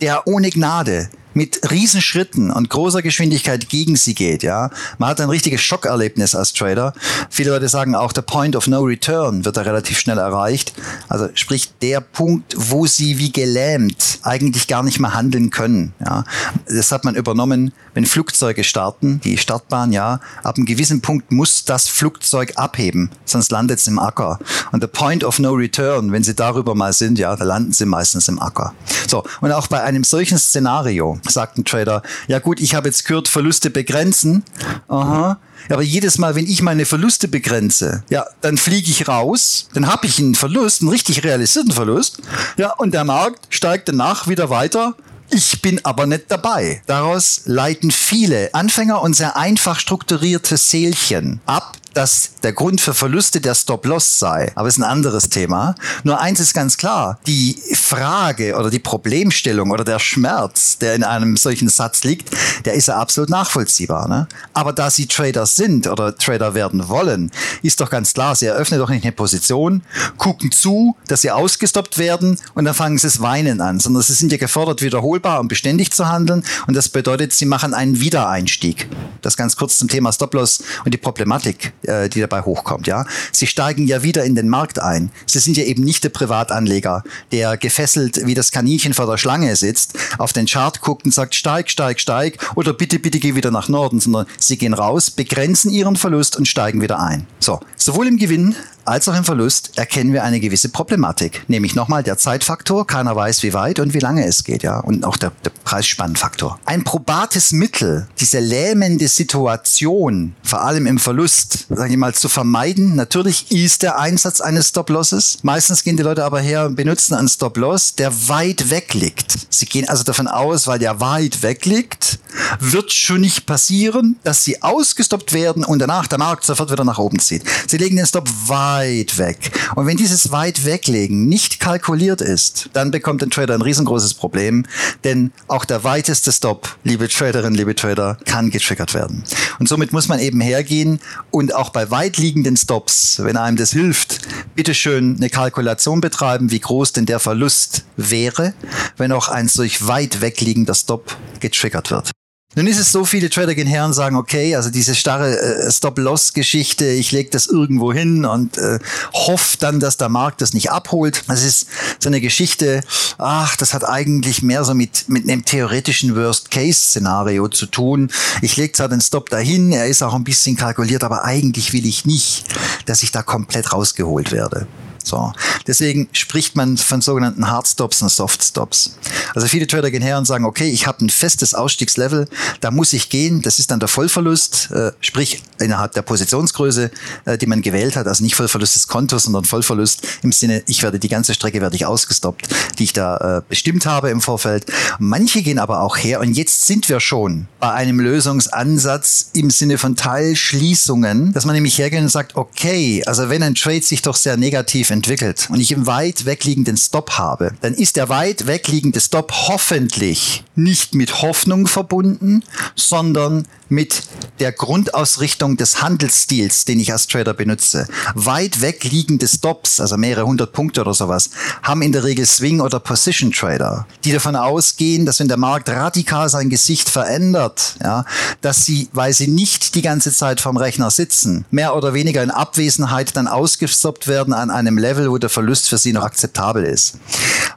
der 0.00 0.26
ohne 0.26 0.50
Gnade 0.50 1.08
mit 1.34 1.70
Riesenschritten 1.70 2.50
und 2.50 2.70
großer 2.70 3.02
Geschwindigkeit 3.02 3.68
gegen 3.68 3.96
sie 3.96 4.14
geht, 4.14 4.42
ja. 4.42 4.70
Man 4.98 5.10
hat 5.10 5.20
ein 5.20 5.28
richtiges 5.28 5.60
Schockerlebnis 5.60 6.34
als 6.34 6.52
Trader. 6.52 6.92
Viele 7.28 7.50
Leute 7.50 7.68
sagen 7.68 7.94
auch, 7.94 8.12
der 8.12 8.22
Point 8.22 8.56
of 8.56 8.66
No 8.66 8.80
Return 8.80 9.44
wird 9.44 9.56
da 9.56 9.62
relativ 9.62 9.98
schnell 9.98 10.18
erreicht. 10.18 10.72
Also 11.08 11.28
sprich 11.34 11.72
der 11.82 12.00
Punkt, 12.00 12.54
wo 12.56 12.86
sie 12.86 13.18
wie 13.18 13.32
gelähmt 13.32 14.18
eigentlich 14.22 14.66
gar 14.66 14.82
nicht 14.82 15.00
mehr 15.00 15.14
handeln 15.14 15.50
können, 15.50 15.92
ja. 16.04 16.24
Das 16.66 16.92
hat 16.92 17.04
man 17.04 17.14
übernommen, 17.14 17.72
wenn 17.94 18.06
Flugzeuge 18.06 18.64
starten, 18.64 19.20
die 19.24 19.38
Startbahn, 19.38 19.92
ja. 19.92 20.20
Ab 20.42 20.56
einem 20.56 20.66
gewissen 20.66 21.00
Punkt 21.00 21.32
muss 21.32 21.64
das 21.64 21.88
Flugzeug 21.88 22.52
abheben, 22.56 23.10
sonst 23.24 23.50
landet 23.50 23.80
es 23.80 23.86
im 23.86 23.98
Acker. 23.98 24.38
Und 24.72 24.82
der 24.82 24.88
Point 24.88 25.24
of 25.24 25.38
No 25.38 25.52
Return, 25.52 26.12
wenn 26.12 26.24
sie 26.24 26.34
darüber 26.34 26.74
mal 26.74 26.92
sind, 26.92 27.18
ja, 27.18 27.34
da 27.36 27.44
landen 27.44 27.72
sie 27.72 27.86
meistens 27.86 28.28
im 28.28 28.40
Acker. 28.40 28.74
So. 29.06 29.24
Und 29.40 29.52
auch 29.52 29.66
bei 29.66 29.82
einem 29.82 30.04
solchen 30.04 30.38
Szenario, 30.38 31.19
sagt 31.28 31.58
ein 31.58 31.64
Trader, 31.64 32.02
ja 32.28 32.38
gut, 32.38 32.60
ich 32.60 32.74
habe 32.74 32.88
jetzt 32.88 33.06
gehört, 33.06 33.28
Verluste 33.28 33.70
begrenzen. 33.70 34.44
Aha. 34.88 35.38
Aber 35.68 35.82
jedes 35.82 36.18
Mal, 36.18 36.34
wenn 36.34 36.46
ich 36.46 36.62
meine 36.62 36.86
Verluste 36.86 37.28
begrenze, 37.28 38.04
ja, 38.08 38.26
dann 38.40 38.56
fliege 38.56 38.90
ich 38.90 39.08
raus, 39.08 39.68
dann 39.74 39.86
habe 39.86 40.06
ich 40.06 40.18
einen 40.18 40.34
Verlust, 40.34 40.80
einen 40.80 40.90
richtig 40.90 41.22
realisierten 41.24 41.72
Verlust, 41.72 42.22
ja, 42.56 42.72
und 42.72 42.94
der 42.94 43.04
Markt 43.04 43.46
steigt 43.50 43.88
danach 43.88 44.26
wieder 44.26 44.50
weiter 44.50 44.94
ich 45.32 45.62
bin 45.62 45.80
aber 45.84 46.06
nicht 46.06 46.24
dabei. 46.28 46.82
Daraus 46.86 47.42
leiten 47.44 47.92
viele 47.92 48.52
Anfänger 48.52 49.00
und 49.00 49.14
sehr 49.14 49.36
einfach 49.36 49.78
strukturierte 49.78 50.56
Seelchen 50.56 51.40
ab, 51.46 51.76
dass 51.94 52.32
der 52.42 52.52
Grund 52.52 52.80
für 52.80 52.94
Verluste 52.94 53.40
der 53.40 53.54
Stop-Loss 53.54 54.18
sei. 54.18 54.52
Aber 54.54 54.68
es 54.68 54.76
ist 54.76 54.82
ein 54.82 54.90
anderes 54.90 55.28
Thema. 55.28 55.74
Nur 56.04 56.20
eins 56.20 56.40
ist 56.40 56.54
ganz 56.54 56.76
klar. 56.76 57.18
Die 57.26 57.60
Frage 57.74 58.56
oder 58.56 58.70
die 58.70 58.78
Problemstellung 58.78 59.70
oder 59.70 59.84
der 59.84 59.98
Schmerz, 59.98 60.78
der 60.78 60.94
in 60.94 61.04
einem 61.04 61.36
solchen 61.36 61.68
Satz 61.68 62.04
liegt, 62.04 62.30
der 62.64 62.74
ist 62.74 62.88
ja 62.88 62.98
absolut 62.98 63.30
nachvollziehbar. 63.30 64.08
Ne? 64.08 64.28
Aber 64.54 64.72
da 64.72 64.90
Sie 64.90 65.06
Trader 65.06 65.46
sind 65.46 65.86
oder 65.86 66.16
Trader 66.16 66.54
werden 66.54 66.88
wollen, 66.88 67.30
ist 67.62 67.80
doch 67.80 67.90
ganz 67.90 68.14
klar, 68.14 68.34
Sie 68.36 68.46
eröffnen 68.46 68.80
doch 68.80 68.88
nicht 68.88 69.04
eine 69.04 69.12
Position, 69.12 69.82
gucken 70.16 70.52
zu, 70.52 70.96
dass 71.06 71.22
Sie 71.22 71.30
ausgestoppt 71.30 71.98
werden 71.98 72.38
und 72.54 72.64
dann 72.64 72.74
fangen 72.74 72.98
Sie 72.98 73.06
das 73.06 73.20
Weinen 73.20 73.60
an, 73.60 73.80
sondern 73.80 74.02
Sie 74.02 74.14
sind 74.14 74.32
ja 74.32 74.38
gefordert, 74.38 74.82
wiederholbar 74.82 75.40
und 75.40 75.48
beständig 75.48 75.92
zu 75.92 76.08
handeln 76.08 76.44
und 76.66 76.74
das 76.74 76.88
bedeutet, 76.88 77.32
Sie 77.32 77.46
machen 77.46 77.74
einen 77.74 78.00
Wiedereinstieg. 78.00 78.88
Das 79.22 79.36
ganz 79.36 79.56
kurz 79.56 79.78
zum 79.78 79.88
Thema 79.88 80.12
Stop-Loss 80.12 80.62
und 80.84 80.92
die 80.92 80.98
Problematik, 80.98 81.72
äh, 81.82 82.08
die 82.08 82.20
dabei 82.20 82.42
hochkommt. 82.42 82.86
Ja, 82.86 83.06
Sie 83.32 83.46
steigen 83.46 83.86
ja 83.86 84.02
wieder 84.02 84.24
in 84.24 84.34
den 84.34 84.48
Markt 84.48 84.78
ein. 84.78 85.10
Sie 85.26 85.38
sind 85.38 85.56
ja 85.56 85.64
eben 85.64 85.82
nicht 85.82 86.04
der 86.04 86.10
Privatanleger, 86.10 87.04
der 87.32 87.56
gefesselt 87.56 88.26
wie 88.26 88.34
das 88.34 88.52
Kaninchen 88.52 88.94
vor 88.94 89.06
der 89.06 89.18
Schlange 89.18 89.54
sitzt, 89.56 89.98
auf 90.18 90.32
den 90.32 90.46
Chart 90.46 90.80
guckt 90.80 91.04
und 91.04 91.14
sagt, 91.14 91.34
steig, 91.34 91.70
steig, 91.70 92.00
steig 92.00 92.38
oder 92.54 92.72
bitte, 92.72 92.98
bitte 92.98 93.18
geh 93.18 93.34
wieder 93.34 93.50
nach 93.50 93.68
Norden, 93.68 94.00
sondern 94.00 94.26
Sie 94.38 94.58
gehen 94.58 94.74
raus, 94.74 95.10
begrenzen 95.10 95.70
Ihren 95.70 95.96
Verlust 95.96 96.36
und 96.36 96.48
steigen 96.48 96.80
wieder 96.80 97.00
ein. 97.00 97.26
So, 97.38 97.60
sowohl 97.76 98.06
im 98.06 98.16
Gewinn 98.16 98.54
als 98.84 99.08
auch 99.08 99.16
im 99.16 99.24
Verlust 99.24 99.78
erkennen 99.78 100.12
wir 100.12 100.24
eine 100.24 100.40
gewisse 100.40 100.68
Problematik, 100.68 101.44
nämlich 101.48 101.74
nochmal 101.74 102.02
der 102.02 102.18
Zeitfaktor, 102.18 102.86
keiner 102.86 103.14
weiß 103.14 103.42
wie 103.42 103.52
weit 103.52 103.78
und 103.78 103.94
wie 103.94 103.98
lange 103.98 104.26
es 104.26 104.42
geht, 104.42 104.62
ja, 104.64 104.80
und 104.80 105.04
auch 105.04 105.16
der, 105.16 105.30
der 105.44 105.52
Preisspannenfaktor. 105.64 106.58
Ein 106.64 106.82
probates 106.82 107.52
Mittel, 107.52 108.08
diese 108.18 108.40
lähmende 108.40 109.06
Situation, 109.06 110.34
vor 110.42 110.62
allem 110.62 110.86
im 110.86 110.98
Verlust, 110.98 111.66
sage 111.70 111.92
ich 111.92 111.96
mal, 111.96 112.14
zu 112.14 112.28
vermeiden, 112.28 112.96
natürlich 112.96 113.50
ist 113.52 113.82
der 113.82 113.98
Einsatz 113.98 114.40
eines 114.40 114.68
Stop-Losses. 114.68 115.38
Meistens 115.42 115.84
gehen 115.84 115.96
die 115.96 116.02
Leute 116.02 116.24
aber 116.24 116.40
her 116.40 116.66
und 116.66 116.74
benutzen 116.74 117.14
einen 117.14 117.28
Stop-Loss, 117.28 117.94
der 117.94 118.28
weit 118.28 118.70
weg 118.70 118.94
liegt. 118.94 119.34
Sie 119.50 119.66
gehen 119.66 119.88
also 119.88 120.02
davon 120.02 120.26
aus, 120.26 120.66
weil 120.66 120.78
der 120.78 121.00
weit 121.00 121.42
weg 121.42 121.64
liegt, 121.66 122.18
wird 122.58 122.92
schon 122.92 123.20
nicht 123.20 123.46
passieren, 123.46 124.16
dass 124.24 124.44
sie 124.44 124.62
ausgestoppt 124.62 125.32
werden 125.32 125.64
und 125.64 125.78
danach 125.78 126.08
der 126.08 126.18
Markt 126.18 126.44
sofort 126.44 126.72
wieder 126.72 126.84
nach 126.84 126.98
oben 126.98 127.20
zieht. 127.20 127.44
Sie 127.68 127.76
legen 127.76 127.96
den 127.96 128.06
Stop 128.06 128.28
weit 128.46 129.18
weg. 129.18 129.52
Und 129.76 129.86
wenn 129.86 129.96
dieses 129.96 130.32
weit 130.32 130.64
weglegen 130.64 131.28
nicht 131.28 131.60
kalkuliert 131.60 132.20
ist, 132.20 132.70
dann 132.72 132.90
bekommt 132.90 133.22
ein 133.22 133.30
Trader 133.30 133.54
ein 133.54 133.62
riesengroßes 133.62 134.14
Problem, 134.14 134.66
denn 135.04 135.32
auch 135.46 135.64
der 135.64 135.84
weiteste 135.84 136.32
Stop, 136.32 136.76
liebe 136.82 137.08
Traderinnen, 137.08 137.54
liebe 137.54 137.74
Trader, 137.74 138.18
kann 138.24 138.50
getriggert 138.50 138.92
werden. 138.94 139.22
Und 139.58 139.68
somit 139.68 139.92
muss 139.92 140.08
man 140.08 140.18
eben 140.18 140.40
hergehen 140.40 141.00
und 141.30 141.54
bei 141.68 141.90
weit 141.90 142.16
liegenden 142.16 142.56
Stops, 142.56 143.22
wenn 143.22 143.36
einem 143.36 143.58
das 143.58 143.72
hilft, 143.72 144.20
bitteschön 144.54 145.16
eine 145.18 145.28
Kalkulation 145.28 146.00
betreiben, 146.00 146.50
wie 146.50 146.60
groß 146.60 146.94
denn 146.94 147.04
der 147.04 147.20
Verlust 147.20 147.84
wäre, 147.98 148.54
wenn 148.96 149.12
auch 149.12 149.28
ein 149.28 149.48
solch 149.48 149.86
weit 149.86 150.22
wegliegender 150.22 150.74
Stop 150.74 151.14
getriggert 151.40 151.90
wird. 151.90 152.12
Nun 152.56 152.66
ist 152.66 152.80
es 152.80 152.90
so, 152.90 153.04
viele 153.04 153.30
Trader 153.30 153.54
gehen 153.54 153.68
her 153.68 153.84
und 153.84 153.92
sagen, 153.92 154.16
okay, 154.16 154.56
also 154.56 154.70
diese 154.70 154.96
starre 154.96 155.38
äh, 155.38 155.70
Stop-Loss-Geschichte, 155.70 156.84
ich 156.84 157.12
lege 157.12 157.30
das 157.30 157.46
irgendwo 157.46 157.92
hin 157.92 158.24
und 158.24 158.58
äh, 158.58 158.80
hoffe 159.14 159.56
dann, 159.60 159.78
dass 159.78 159.98
der 159.98 160.08
Markt 160.08 160.40
das 160.40 160.52
nicht 160.52 160.72
abholt. 160.72 161.22
Das 161.28 161.44
ist 161.44 161.68
so 162.00 162.08
eine 162.08 162.20
Geschichte, 162.20 162.82
ach, 163.18 163.54
das 163.54 163.72
hat 163.72 163.88
eigentlich 163.88 164.42
mehr 164.42 164.64
so 164.64 164.74
mit, 164.74 165.08
mit 165.08 165.30
einem 165.30 165.44
theoretischen 165.44 166.16
Worst-Case-Szenario 166.16 167.46
zu 167.46 167.66
tun. 167.66 168.10
Ich 168.42 168.56
lege 168.56 168.72
zwar 168.72 168.88
den 168.88 169.00
Stop 169.00 169.30
dahin, 169.30 169.70
er 169.70 169.86
ist 169.86 170.02
auch 170.02 170.14
ein 170.14 170.24
bisschen 170.24 170.56
kalkuliert, 170.56 171.04
aber 171.04 171.24
eigentlich 171.24 171.72
will 171.72 171.86
ich 171.86 172.04
nicht, 172.04 172.46
dass 172.86 173.04
ich 173.04 173.12
da 173.12 173.22
komplett 173.22 173.72
rausgeholt 173.72 174.32
werde. 174.32 174.66
So. 175.02 175.32
Deswegen 175.66 176.08
spricht 176.12 176.56
man 176.56 176.76
von 176.76 177.00
sogenannten 177.00 177.50
Hard 177.50 177.66
Stops 177.66 178.02
und 178.02 178.10
Soft 178.10 178.42
Stops. 178.42 178.96
Also 179.34 179.46
viele 179.46 179.66
Trader 179.66 179.90
gehen 179.90 180.02
her 180.02 180.18
und 180.18 180.26
sagen, 180.26 180.44
okay, 180.44 180.68
ich 180.68 180.86
habe 180.86 181.04
ein 181.04 181.10
festes 181.10 181.54
Ausstiegslevel, 181.54 182.28
da 182.60 182.70
muss 182.70 182.92
ich 182.92 183.08
gehen, 183.08 183.42
das 183.42 183.58
ist 183.58 183.70
dann 183.70 183.80
der 183.80 183.88
Vollverlust, 183.88 184.70
äh, 184.72 184.92
sprich 185.00 185.42
innerhalb 185.58 185.92
der 185.92 186.02
Positionsgröße, 186.02 186.90
äh, 187.24 187.38
die 187.38 187.46
man 187.46 187.62
gewählt 187.62 187.96
hat, 187.96 188.06
also 188.06 188.22
nicht 188.24 188.34
Vollverlust 188.34 188.74
des 188.74 188.88
Kontos, 188.88 189.24
sondern 189.24 189.44
Vollverlust 189.44 190.06
im 190.22 190.32
Sinne, 190.32 190.62
ich 190.66 190.82
werde 190.82 190.98
die 190.98 191.08
ganze 191.08 191.34
Strecke 191.34 191.60
werde 191.60 191.76
ich 191.76 191.86
ausgestoppt, 191.86 192.48
die 192.78 192.84
ich 192.84 192.92
da 192.92 193.38
äh, 193.38 193.42
bestimmt 193.48 193.86
habe 193.86 194.10
im 194.10 194.20
Vorfeld. 194.20 194.66
Manche 194.98 195.42
gehen 195.42 195.58
aber 195.58 195.80
auch 195.80 195.96
her 195.96 196.20
und 196.20 196.34
jetzt 196.34 196.66
sind 196.66 196.88
wir 196.88 197.00
schon 197.00 197.48
bei 197.58 197.72
einem 197.72 198.00
Lösungsansatz 198.00 199.30
im 199.34 199.50
Sinne 199.50 199.78
von 199.78 199.96
Teilschließungen, 199.96 201.32
dass 201.32 201.44
man 201.44 201.54
nämlich 201.54 201.78
hergeht 201.78 202.00
und 202.00 202.08
sagt, 202.08 202.36
okay, 202.36 203.02
also 203.06 203.28
wenn 203.28 203.42
ein 203.42 203.54
Trade 203.54 203.82
sich 203.82 204.02
doch 204.02 204.16
sehr 204.16 204.36
negativ 204.36 204.89
entwickelt 204.90 205.48
und 205.50 205.60
ich 205.60 205.72
im 205.72 205.86
weit 205.86 206.24
wegliegenden 206.24 206.76
Stop 206.76 207.12
habe, 207.12 207.52
dann 207.60 207.74
ist 207.74 207.96
der 207.96 208.08
weit 208.08 208.46
wegliegende 208.46 209.00
Stop 209.00 209.32
hoffentlich 209.32 210.44
nicht 210.62 210.94
mit 210.94 211.22
Hoffnung 211.22 211.66
verbunden, 211.66 212.42
sondern 212.74 213.46
mit 213.68 214.02
der 214.40 214.52
Grundausrichtung 214.52 215.56
des 215.56 215.80
Handelsstils, 215.80 216.64
den 216.64 216.80
ich 216.80 216.92
als 216.92 217.06
Trader 217.06 217.34
benutze. 217.34 217.86
Weit 218.14 218.60
wegliegende 218.60 219.28
Stops, 219.28 219.80
also 219.80 219.96
mehrere 219.96 220.26
hundert 220.26 220.52
Punkte 220.52 220.80
oder 220.80 220.92
sowas, 220.92 221.30
haben 221.62 221.82
in 221.82 221.92
der 221.92 222.04
Regel 222.04 222.26
Swing- 222.26 222.60
oder 222.60 222.80
Position 222.80 223.30
Trader, 223.30 223.86
die 224.04 224.12
davon 224.12 224.34
ausgehen, 224.34 225.06
dass 225.06 225.20
wenn 225.20 225.28
der 225.28 225.36
Markt 225.36 225.68
radikal 225.68 226.28
sein 226.28 226.50
Gesicht 226.50 226.88
verändert, 226.88 227.76
ja, 227.82 228.04
dass 228.40 228.64
sie, 228.64 228.88
weil 228.92 229.12
sie 229.12 229.28
nicht 229.28 229.74
die 229.74 229.82
ganze 229.82 230.12
Zeit 230.12 230.40
vom 230.40 230.56
Rechner 230.56 230.90
sitzen, 230.90 231.44
mehr 231.50 231.76
oder 231.76 231.94
weniger 231.94 232.22
in 232.22 232.30
Abwesenheit 232.30 233.16
dann 233.16 233.28
ausgestoppt 233.28 234.08
werden 234.08 234.34
an 234.34 234.50
einem 234.50 234.78
Level, 234.78 235.10
wo 235.10 235.18
der 235.18 235.30
Verlust 235.30 235.68
für 235.68 235.78
sie 235.78 235.92
noch 235.92 236.04
akzeptabel 236.04 236.64
ist. 236.64 236.98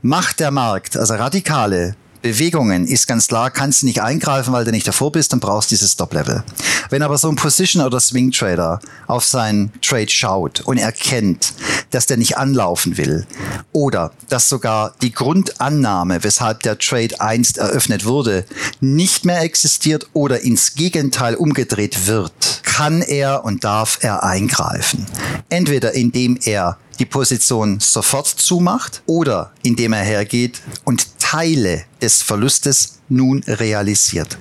Macht 0.04 0.40
der 0.40 0.52
Markt, 0.52 0.96
also 0.96 1.16
radikale 1.16 1.96
Bewegungen 2.24 2.88
ist 2.88 3.06
ganz 3.06 3.28
klar, 3.28 3.52
kannst 3.52 3.82
du 3.82 3.86
nicht 3.86 4.02
eingreifen, 4.02 4.54
weil 4.54 4.64
du 4.64 4.72
nicht 4.72 4.88
davor 4.88 5.12
bist, 5.12 5.34
dann 5.34 5.42
brauchst 5.42 5.70
du 5.70 5.76
dieses 5.76 5.92
Stop-Level. 5.92 6.42
Wenn 6.90 7.04
aber 7.04 7.18
so 7.18 7.28
ein 7.28 7.36
Position- 7.36 7.86
oder 7.86 8.00
Swing-Trader 8.00 8.80
auf 9.08 9.26
seinen 9.26 9.74
Trade 9.82 10.10
schaut 10.10 10.62
und 10.62 10.78
erkennt, 10.78 11.54
dass 11.92 12.06
der 12.06 12.16
nicht 12.16 12.38
anlaufen 12.38 12.96
will 12.96 13.28
oder 13.74 14.14
dass 14.30 14.48
sogar 14.48 14.96
die 15.02 15.12
Grundannahme, 15.12 16.24
weshalb 16.24 16.64
der 16.64 16.78
Trade 16.78 17.20
einst 17.20 17.58
eröffnet 17.58 18.06
wurde, 18.06 18.46
nicht 18.80 19.26
mehr 19.26 19.42
existiert 19.42 20.08
oder 20.14 20.40
ins 20.40 20.76
Gegenteil 20.76 21.36
umgedreht 21.36 22.08
wird, 22.08 22.62
kann 22.64 23.02
er 23.02 23.44
und 23.44 23.66
darf 23.66 24.00
er 24.00 24.24
eingreifen. 24.24 25.06
Entweder 25.50 25.92
indem 25.92 26.40
er 26.46 26.78
die 27.00 27.06
Position 27.06 27.80
sofort 27.80 28.28
zumacht 28.28 29.02
oder 29.06 29.52
indem 29.64 29.94
er 29.94 30.04
hergeht 30.04 30.62
und 30.86 31.13
Teile 31.34 31.86
des 32.00 32.22
Verlustes 32.22 33.00
nun 33.10 33.42
realisiert. 33.48 34.38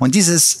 Und 0.00 0.14
dieses 0.14 0.60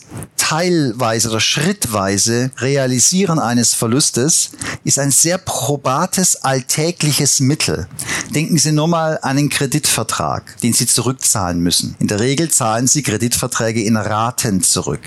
teilweise 0.52 1.30
oder 1.30 1.40
schrittweise 1.40 2.50
Realisieren 2.58 3.38
eines 3.38 3.72
Verlustes 3.72 4.50
ist 4.84 4.98
ein 4.98 5.10
sehr 5.10 5.38
probates 5.38 6.36
alltägliches 6.36 7.40
Mittel. 7.40 7.88
Denken 8.34 8.58
Sie 8.58 8.72
nur 8.72 8.86
mal 8.86 9.18
an 9.22 9.38
einen 9.38 9.48
Kreditvertrag, 9.48 10.60
den 10.60 10.74
Sie 10.74 10.86
zurückzahlen 10.86 11.60
müssen. 11.60 11.96
In 12.00 12.08
der 12.08 12.20
Regel 12.20 12.50
zahlen 12.50 12.86
Sie 12.86 13.02
Kreditverträge 13.02 13.82
in 13.82 13.96
Raten 13.96 14.62
zurück. 14.62 15.00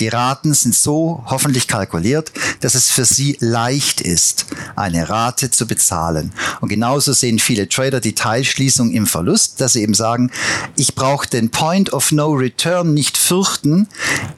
Die 0.00 0.08
Raten 0.08 0.52
sind 0.52 0.74
so 0.74 1.24
hoffentlich 1.26 1.66
kalkuliert, 1.66 2.30
dass 2.60 2.74
es 2.74 2.90
für 2.90 3.06
Sie 3.06 3.38
leicht 3.40 4.02
ist, 4.02 4.46
eine 4.76 5.08
Rate 5.08 5.50
zu 5.50 5.66
bezahlen. 5.66 6.32
Und 6.60 6.68
genauso 6.68 7.14
sehen 7.14 7.38
viele 7.38 7.70
Trader 7.70 8.00
die 8.00 8.14
Teilschließung 8.14 8.90
im 8.90 9.06
Verlust, 9.06 9.62
dass 9.62 9.72
sie 9.72 9.82
eben 9.82 9.94
sagen, 9.94 10.30
ich 10.76 10.94
brauche 10.94 11.26
den 11.26 11.50
Point 11.50 11.94
of 11.94 12.12
No 12.12 12.32
Return 12.32 12.92
nicht 12.92 13.16
fürchten. 13.16 13.88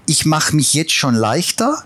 Ich 0.06 0.24
mache 0.24 0.51
mich 0.52 0.74
jetzt 0.74 0.92
schon 0.92 1.14
leichter, 1.14 1.82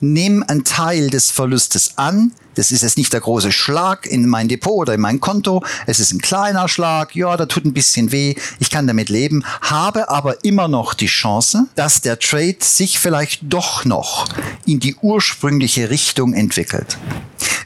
nehme 0.00 0.48
einen 0.48 0.64
Teil 0.64 1.10
des 1.10 1.30
Verlustes 1.30 1.92
an, 1.96 2.32
das 2.58 2.72
ist 2.72 2.82
jetzt 2.82 2.98
nicht 2.98 3.12
der 3.12 3.20
große 3.20 3.52
Schlag 3.52 4.04
in 4.04 4.26
mein 4.26 4.48
Depot 4.48 4.80
oder 4.80 4.94
in 4.94 5.00
mein 5.00 5.20
Konto. 5.20 5.62
Es 5.86 6.00
ist 6.00 6.12
ein 6.12 6.20
kleiner 6.20 6.66
Schlag. 6.66 7.14
Ja, 7.14 7.36
da 7.36 7.46
tut 7.46 7.64
ein 7.64 7.72
bisschen 7.72 8.10
weh. 8.10 8.34
Ich 8.58 8.70
kann 8.70 8.88
damit 8.88 9.10
leben. 9.10 9.44
Habe 9.60 10.08
aber 10.08 10.44
immer 10.44 10.66
noch 10.66 10.94
die 10.94 11.06
Chance, 11.06 11.66
dass 11.76 12.00
der 12.00 12.18
Trade 12.18 12.56
sich 12.58 12.98
vielleicht 12.98 13.42
doch 13.44 13.84
noch 13.84 14.26
in 14.66 14.80
die 14.80 14.96
ursprüngliche 14.96 15.88
Richtung 15.88 16.34
entwickelt. 16.34 16.98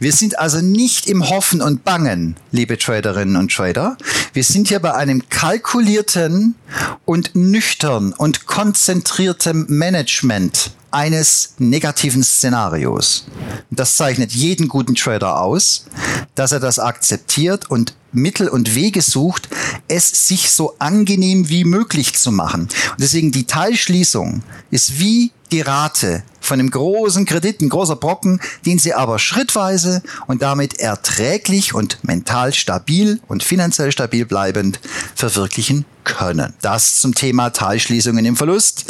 Wir 0.02 0.12
sind 0.12 0.36
also 0.36 0.60
nicht 0.60 1.06
im 1.06 1.30
Hoffen 1.30 1.62
und 1.62 1.84
Bangen, 1.84 2.34
liebe 2.50 2.76
Traderinnen 2.76 3.36
und 3.36 3.52
Trader. 3.52 3.96
Wir 4.32 4.42
sind 4.42 4.66
hier 4.66 4.80
bei 4.80 4.92
einem 4.94 5.28
kalkulierten 5.28 6.56
und 7.04 7.36
nüchtern 7.36 8.12
und 8.12 8.46
konzentrierten 8.46 9.66
Management 9.68 10.72
eines 10.90 11.54
negativen 11.58 12.24
Szenarios. 12.24 13.26
Das 13.70 13.94
zeichnet 13.94 14.32
jeden 14.32 14.66
guten 14.66 14.96
Trader 14.96 15.40
aus, 15.40 15.86
dass 16.34 16.50
er 16.50 16.58
das 16.58 16.80
akzeptiert 16.80 17.70
und 17.70 17.94
Mittel 18.10 18.48
und 18.48 18.74
Wege 18.74 19.02
sucht, 19.02 19.48
es 19.86 20.26
sich 20.26 20.50
so 20.50 20.74
angenehm 20.80 21.48
wie 21.48 21.62
möglich 21.62 22.14
zu 22.14 22.32
machen. 22.32 22.62
Und 22.62 23.00
deswegen 23.00 23.30
die 23.30 23.46
Teilschließung 23.46 24.42
ist 24.72 24.98
wie 24.98 25.30
die 25.52 25.60
Rate 25.60 26.22
von 26.40 26.58
einem 26.58 26.70
großen 26.70 27.26
Kredit, 27.26 27.60
ein 27.60 27.68
großer 27.68 27.96
Brocken, 27.96 28.40
den 28.66 28.78
sie 28.78 28.94
aber 28.94 29.18
schrittweise 29.18 30.02
und 30.26 30.42
damit 30.42 30.80
erträglich 30.80 31.74
und 31.74 32.02
mental 32.02 32.52
stabil 32.52 33.20
und 33.28 33.44
finanziell 33.44 33.92
stabil 33.92 34.24
bleibend 34.24 34.80
verwirklichen 35.14 35.84
können. 36.04 36.54
Das 36.62 36.98
zum 36.98 37.14
Thema 37.14 37.50
Teilschließungen 37.50 38.24
im 38.24 38.36
Verlust 38.36 38.86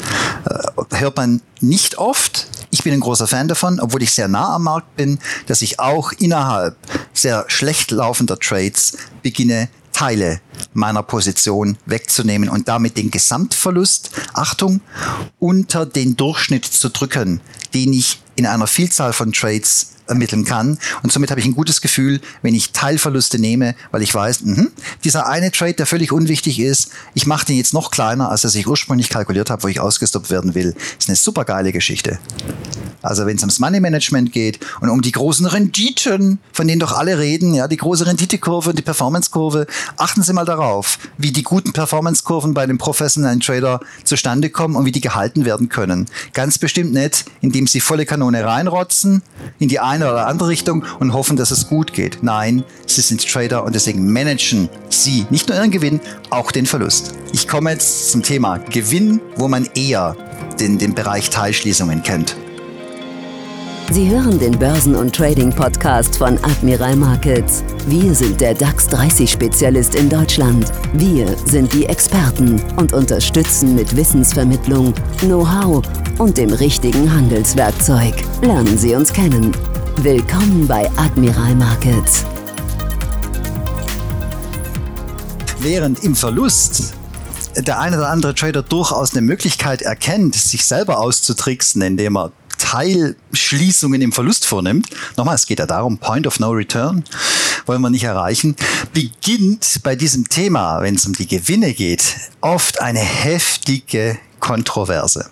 äh, 0.49 0.99
hört 0.99 1.16
man 1.16 1.42
nicht 1.61 1.99
oft. 1.99 2.47
Ich 2.71 2.85
bin 2.85 2.95
ein 2.95 3.00
großer 3.00 3.26
Fan 3.26 3.49
davon, 3.49 3.81
obwohl 3.81 4.02
ich 4.02 4.14
sehr 4.14 4.28
nah 4.28 4.54
am 4.54 4.62
Markt 4.62 4.97
bin, 4.97 5.19
dass 5.47 5.61
ich 5.61 5.78
auch 5.78 6.12
innerhalb 6.12 6.76
sehr 7.12 7.45
schlecht 7.49 7.90
laufender 7.90 8.38
Trades 8.38 8.97
beginne, 9.23 9.69
Teile 9.93 10.41
meiner 10.75 11.03
Position 11.03 11.79
wegzunehmen 11.87 12.49
und 12.49 12.69
damit 12.69 12.97
den 12.97 13.11
Gesamtverlust, 13.11 14.11
Achtung, 14.33 14.81
unter 15.39 15.87
den 15.87 16.17
Durchschnitt 16.17 16.65
zu 16.65 16.89
drücken, 16.89 17.41
den 17.75 17.93
ich 17.93 18.21
in 18.37 18.47
einer 18.47 18.67
Vielzahl 18.67 19.13
von 19.13 19.33
Trades 19.33 19.93
ermitteln 20.09 20.45
kann. 20.45 20.79
Und 21.03 21.13
somit 21.13 21.31
habe 21.31 21.41
ich 21.41 21.47
ein 21.47 21.55
gutes 21.55 21.81
Gefühl, 21.81 22.21
wenn 22.43 22.55
ich 22.55 22.73
Teilverluste 22.73 23.39
nehme, 23.39 23.75
weil 23.91 24.03
ich 24.03 24.15
weiß, 24.15 24.43
mh, 24.43 24.67
dieser 25.05 25.29
eine 25.29 25.51
Trade, 25.51 25.75
der 25.75 25.87
völlig 25.87 26.13
unwichtig 26.13 26.59
ist, 26.59 26.91
ich 27.15 27.27
mache 27.27 27.47
den 27.47 27.57
jetzt 27.57 27.75
noch 27.75 27.91
kleiner, 27.91 28.31
als 28.31 28.45
er 28.45 28.55
ich 28.55 28.67
ursprünglich 28.67 29.09
kalkuliert 29.09 29.51
habe, 29.51 29.63
wo 29.63 29.69
ich 29.69 29.81
ausgestoppt 29.81 30.31
werden 30.31 30.55
will. 30.55 30.75
ist 30.99 31.09
eine 31.09 31.17
super 31.17 31.45
geile 31.45 31.73
Geschichte. 31.73 32.19
Also 33.03 33.27
wenn 33.27 33.37
es 33.37 33.43
ums 33.43 33.59
Money 33.59 33.81
Management 33.81 34.33
geht 34.33 34.61
und 34.81 34.89
um 34.89 35.03
die 35.03 35.13
großen 35.13 35.47
Renditen, 35.47 36.39
von 36.53 36.67
denen 36.67 36.81
doch 36.81 36.93
alle 36.93 37.19
reden, 37.19 37.55
ja, 37.55 37.69
die 37.69 37.77
große 37.77 38.07
Renditekurve 38.07 38.71
und 38.71 38.79
die 38.79 38.83
Performancekurve, 38.83 39.67
achten 39.97 40.23
Sie 40.23 40.33
mal 40.33 40.45
darauf, 40.45 40.99
wie 41.19 41.33
die 41.33 41.43
guten 41.43 41.73
Performancekurven 41.73 42.55
bei 42.55 42.67
dem 42.67 42.79
professionellen 42.79 43.41
Trader 43.41 43.81
zustande 44.05 44.51
kommen 44.51 44.77
und 44.77 44.85
wie 44.85 44.93
die 44.93 45.01
gehalten 45.01 45.45
werden 45.45 45.69
können. 45.69 46.07
Ganz 46.33 46.59
bestimmt 46.59 46.93
nicht, 46.93 47.25
indem 47.41 47.67
Sie 47.67 47.81
volle 47.81 48.07
Kanone 48.07 48.45
reinrotzen 48.45 49.23
in 49.59 49.69
die 49.69 49.81
eine 49.81 50.11
oder 50.11 50.27
andere 50.27 50.49
Richtung 50.49 50.85
und 51.01 51.13
hoffen, 51.13 51.37
dass 51.37 51.51
es 51.51 51.69
gut 51.69 51.93
geht. 51.93 52.19
Nein, 52.23 52.65
Sie 52.87 53.01
sind 53.01 53.27
Trader 53.27 53.65
und 53.65 53.75
deswegen 53.75 54.13
managen 54.13 54.69
Sie 54.89 55.27
nicht 55.31 55.49
nur 55.49 55.59
Ihren 55.59 55.71
Gewinn, 55.71 56.01
auch 56.31 56.53
den 56.53 56.67
Verlust. 56.67 57.15
Ich 57.33 57.49
komme 57.49 57.71
jetzt 57.71 58.11
zum 58.13 58.23
Thema 58.23 58.59
Gewinn, 58.59 59.21
wo 59.37 59.49
man 59.49 59.69
eher 59.75 60.17
den, 60.61 60.79
den 60.79 60.95
Bereich 60.95 61.31
Teilschließungen 61.31 62.03
kennt. 62.03 62.37
Sie 63.93 64.09
hören 64.09 64.39
den 64.39 64.59
Börsen- 64.59 64.97
und 64.97 65.15
Trading-Podcast 65.15 66.17
von 66.17 66.43
Admiral 66.43 66.97
Markets. 66.97 67.63
Wir 67.87 68.15
sind 68.15 68.41
der 68.41 68.55
DAX 68.55 68.89
30-Spezialist 68.89 69.97
in 69.97 70.09
Deutschland. 70.09 70.73
Wir 70.95 71.37
sind 71.45 71.71
die 71.75 71.85
Experten 71.85 72.59
und 72.79 72.95
unterstützen 72.95 73.75
mit 73.75 73.95
Wissensvermittlung, 73.95 74.95
Know-how 75.19 75.83
und 76.19 76.39
dem 76.39 76.55
richtigen 76.55 77.13
Handelswerkzeug. 77.13 78.15
Lernen 78.41 78.79
Sie 78.79 78.95
uns 78.95 79.13
kennen. 79.13 79.53
Willkommen 79.97 80.67
bei 80.67 80.91
Admiral 80.97 81.55
Markets. 81.55 82.25
Während 85.61 86.03
im 86.03 86.17
Verlust 86.17 86.95
der 87.59 87.79
eine 87.79 87.99
oder 87.99 88.09
andere 88.09 88.35
Trader 88.35 88.63
durchaus 88.63 89.13
eine 89.13 89.21
Möglichkeit 89.21 89.83
erkennt, 89.83 90.35
sich 90.35 90.65
selber 90.65 90.99
auszutricksen, 90.99 91.83
indem 91.83 92.17
er 92.17 92.33
Teilschließungen 92.73 94.00
im 94.00 94.12
Verlust 94.12 94.47
vornimmt, 94.47 94.88
nochmal, 95.19 95.35
es 95.35 95.45
geht 95.45 95.59
ja 95.59 95.67
darum, 95.67 95.99
Point 95.99 96.26
of 96.26 96.41
No 96.41 96.52
Return, 96.52 97.05
wollen 97.67 97.83
wir 97.83 97.91
nicht 97.91 98.05
erreichen, 98.05 98.57
beginnt 98.95 99.81
bei 99.83 99.95
diesem 99.95 100.26
Thema, 100.31 100.81
wenn 100.81 100.95
es 100.95 101.05
um 101.05 101.12
die 101.12 101.26
Gewinne 101.26 101.75
geht, 101.75 102.17
oft 102.41 102.81
eine 102.81 103.00
heftige 103.00 104.19
Kontroverse. 104.41 105.29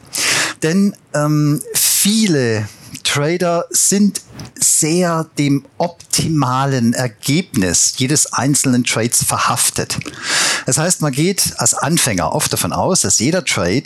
Denn 0.63 0.95
ähm, 1.15 1.63
viele 1.73 2.69
Trader 3.05 3.67
sind 3.71 4.21
sehr 4.59 5.27
dem 5.39 5.65
optimalen 5.79 6.93
Ergebnis 6.93 7.95
jedes 7.97 8.33
einzelnen 8.33 8.85
Trades 8.85 9.25
verhaftet. 9.25 9.99
Das 10.67 10.79
heißt, 10.79 11.01
man 11.03 11.13
geht 11.13 11.55
als 11.59 11.75
Anfänger 11.75 12.33
oft 12.33 12.53
davon 12.53 12.73
aus, 12.73 13.01
dass 13.01 13.19
jeder 13.19 13.45
Trade 13.45 13.85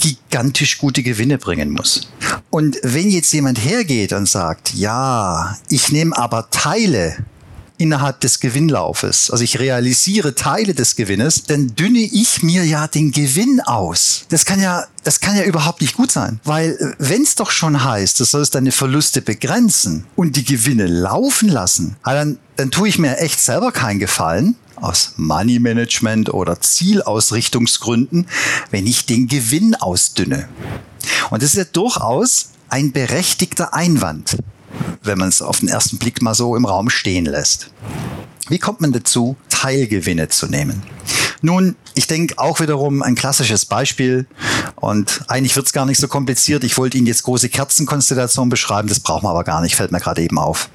gigantisch 0.00 0.78
gute 0.78 1.02
Gewinne 1.02 1.38
bringen 1.38 1.70
muss. 1.70 2.08
Und 2.50 2.78
wenn 2.82 3.10
jetzt 3.10 3.32
jemand 3.32 3.58
hergeht 3.58 4.12
und 4.12 4.28
sagt, 4.28 4.74
ja, 4.74 5.56
ich 5.68 5.90
nehme 5.90 6.16
aber 6.16 6.50
Teile 6.50 7.16
innerhalb 7.82 8.20
des 8.20 8.40
Gewinnlaufes, 8.40 9.30
also 9.30 9.42
ich 9.42 9.58
realisiere 9.58 10.34
Teile 10.34 10.72
des 10.72 10.96
Gewinnes, 10.96 11.44
dann 11.44 11.74
dünne 11.74 11.98
ich 11.98 12.42
mir 12.42 12.64
ja 12.64 12.86
den 12.86 13.10
Gewinn 13.10 13.60
aus. 13.60 14.24
Das 14.28 14.44
kann 14.44 14.60
ja, 14.60 14.86
das 15.02 15.20
kann 15.20 15.36
ja 15.36 15.42
überhaupt 15.42 15.80
nicht 15.80 15.96
gut 15.96 16.12
sein, 16.12 16.40
weil 16.44 16.70
äh, 16.70 16.94
wenn 16.98 17.22
es 17.22 17.34
doch 17.34 17.50
schon 17.50 17.82
heißt, 17.84 18.20
du 18.20 18.24
sollst 18.24 18.54
deine 18.54 18.72
Verluste 18.72 19.20
begrenzen 19.20 20.06
und 20.14 20.36
die 20.36 20.44
Gewinne 20.44 20.86
laufen 20.86 21.48
lassen, 21.48 21.96
dann, 22.04 22.38
dann 22.56 22.70
tue 22.70 22.88
ich 22.88 22.98
mir 22.98 23.18
echt 23.18 23.40
selber 23.40 23.72
keinen 23.72 23.98
Gefallen 23.98 24.54
aus 24.76 25.14
Money 25.16 25.58
Management 25.58 26.32
oder 26.32 26.60
Zielausrichtungsgründen, 26.60 28.26
wenn 28.70 28.86
ich 28.86 29.06
den 29.06 29.26
Gewinn 29.26 29.74
ausdünne. 29.74 30.48
Und 31.30 31.42
das 31.42 31.50
ist 31.50 31.56
ja 31.56 31.64
durchaus 31.64 32.50
ein 32.68 32.92
berechtigter 32.92 33.74
Einwand 33.74 34.36
wenn 35.02 35.18
man 35.18 35.28
es 35.28 35.42
auf 35.42 35.60
den 35.60 35.68
ersten 35.68 35.98
Blick 35.98 36.22
mal 36.22 36.34
so 36.34 36.56
im 36.56 36.64
Raum 36.64 36.90
stehen 36.90 37.24
lässt. 37.24 37.70
Wie 38.48 38.58
kommt 38.58 38.80
man 38.80 38.92
dazu, 38.92 39.36
Teilgewinne 39.48 40.28
zu 40.28 40.46
nehmen? 40.46 40.82
Nun, 41.42 41.76
ich 41.94 42.06
denke 42.06 42.38
auch 42.38 42.60
wiederum 42.60 43.02
ein 43.02 43.14
klassisches 43.14 43.64
Beispiel 43.64 44.26
und 44.76 45.22
eigentlich 45.28 45.56
wird 45.56 45.66
es 45.66 45.72
gar 45.72 45.86
nicht 45.86 45.98
so 45.98 46.06
kompliziert. 46.06 46.62
Ich 46.62 46.78
wollte 46.78 46.98
Ihnen 46.98 47.06
jetzt 47.06 47.24
große 47.24 47.48
Kerzenkonstellationen 47.48 48.48
beschreiben, 48.48 48.88
das 48.88 49.00
brauchen 49.00 49.24
wir 49.24 49.30
aber 49.30 49.44
gar 49.44 49.60
nicht, 49.60 49.74
fällt 49.74 49.90
mir 49.90 50.00
gerade 50.00 50.22
eben 50.22 50.38
auf. 50.38 50.68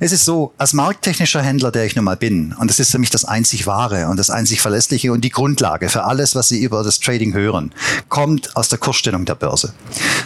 Es 0.00 0.12
ist 0.12 0.24
so, 0.24 0.52
als 0.58 0.72
markttechnischer 0.72 1.42
Händler, 1.42 1.70
der 1.70 1.84
ich 1.84 1.94
nun 1.94 2.04
mal 2.04 2.16
bin, 2.16 2.52
und 2.58 2.68
das 2.68 2.80
ist 2.80 2.90
für 2.90 2.98
mich 2.98 3.10
das 3.10 3.24
einzig 3.24 3.66
wahre 3.66 4.08
und 4.08 4.18
das 4.18 4.30
einzig 4.30 4.60
verlässliche 4.60 5.12
und 5.12 5.20
die 5.22 5.30
Grundlage 5.30 5.88
für 5.88 6.04
alles, 6.04 6.34
was 6.34 6.48
Sie 6.48 6.60
über 6.62 6.82
das 6.82 6.98
Trading 6.98 7.32
hören, 7.32 7.72
kommt 8.08 8.56
aus 8.56 8.68
der 8.68 8.78
Kursstellung 8.78 9.24
der 9.24 9.36
Börse. 9.36 9.72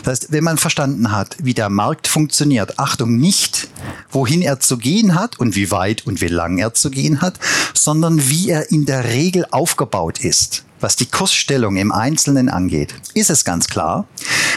Das 0.05 0.13
heißt, 0.13 0.33
wenn 0.33 0.45
man 0.45 0.57
verstanden 0.57 1.13
hat, 1.13 1.37
wie 1.43 1.55
der 1.55 1.69
Markt 1.69 2.09
funktioniert, 2.09 2.79
Achtung, 2.79 3.19
nicht 3.19 3.69
wohin 4.11 4.43
er 4.43 4.61
zu 4.61 4.79
gehen 4.79 5.15
hat 5.15 5.39
und 5.39 5.55
wie 5.55 5.71
weit 5.71 6.07
und 6.07 6.21
wie 6.21 6.29
lang 6.29 6.59
er 6.59 6.73
zu 6.73 6.91
gehen 6.91 7.21
hat, 7.21 7.39
sondern 7.75 8.29
wie 8.29 8.51
er 8.51 8.71
in 8.71 8.87
der 8.87 9.05
Regel 9.05 9.47
aufgebaut 9.51 10.21
ist. 10.21 10.65
Was 10.81 10.97
die 10.97 11.07
Kursstellung 11.07 11.77
im 11.77 11.91
Einzelnen 11.91 12.49
angeht, 12.49 12.95
ist 13.15 13.31
es 13.31 13.45
ganz 13.45 13.67
klar, 13.67 14.07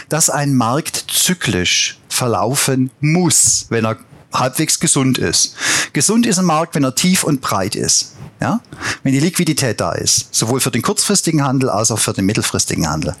dass 0.08 0.30
ein 0.30 0.54
Markt 0.54 1.04
zyklisch 1.08 1.98
verlaufen 2.08 2.90
muss, 3.00 3.66
wenn 3.70 3.84
er 3.84 3.96
halbwegs 4.32 4.80
gesund 4.80 5.18
ist. 5.18 5.54
Gesund 5.92 6.26
ist 6.26 6.38
ein 6.38 6.44
Markt, 6.44 6.74
wenn 6.74 6.84
er 6.84 6.94
tief 6.94 7.24
und 7.24 7.40
breit 7.40 7.74
ist. 7.74 8.12
Ja? 8.40 8.60
Wenn 9.02 9.12
die 9.12 9.20
Liquidität 9.20 9.80
da 9.80 9.92
ist, 9.92 10.34
sowohl 10.34 10.60
für 10.60 10.70
den 10.70 10.82
kurzfristigen 10.82 11.44
Handel 11.44 11.70
als 11.70 11.90
auch 11.90 11.98
für 11.98 12.12
den 12.12 12.26
mittelfristigen 12.26 12.88
Handel. 12.88 13.14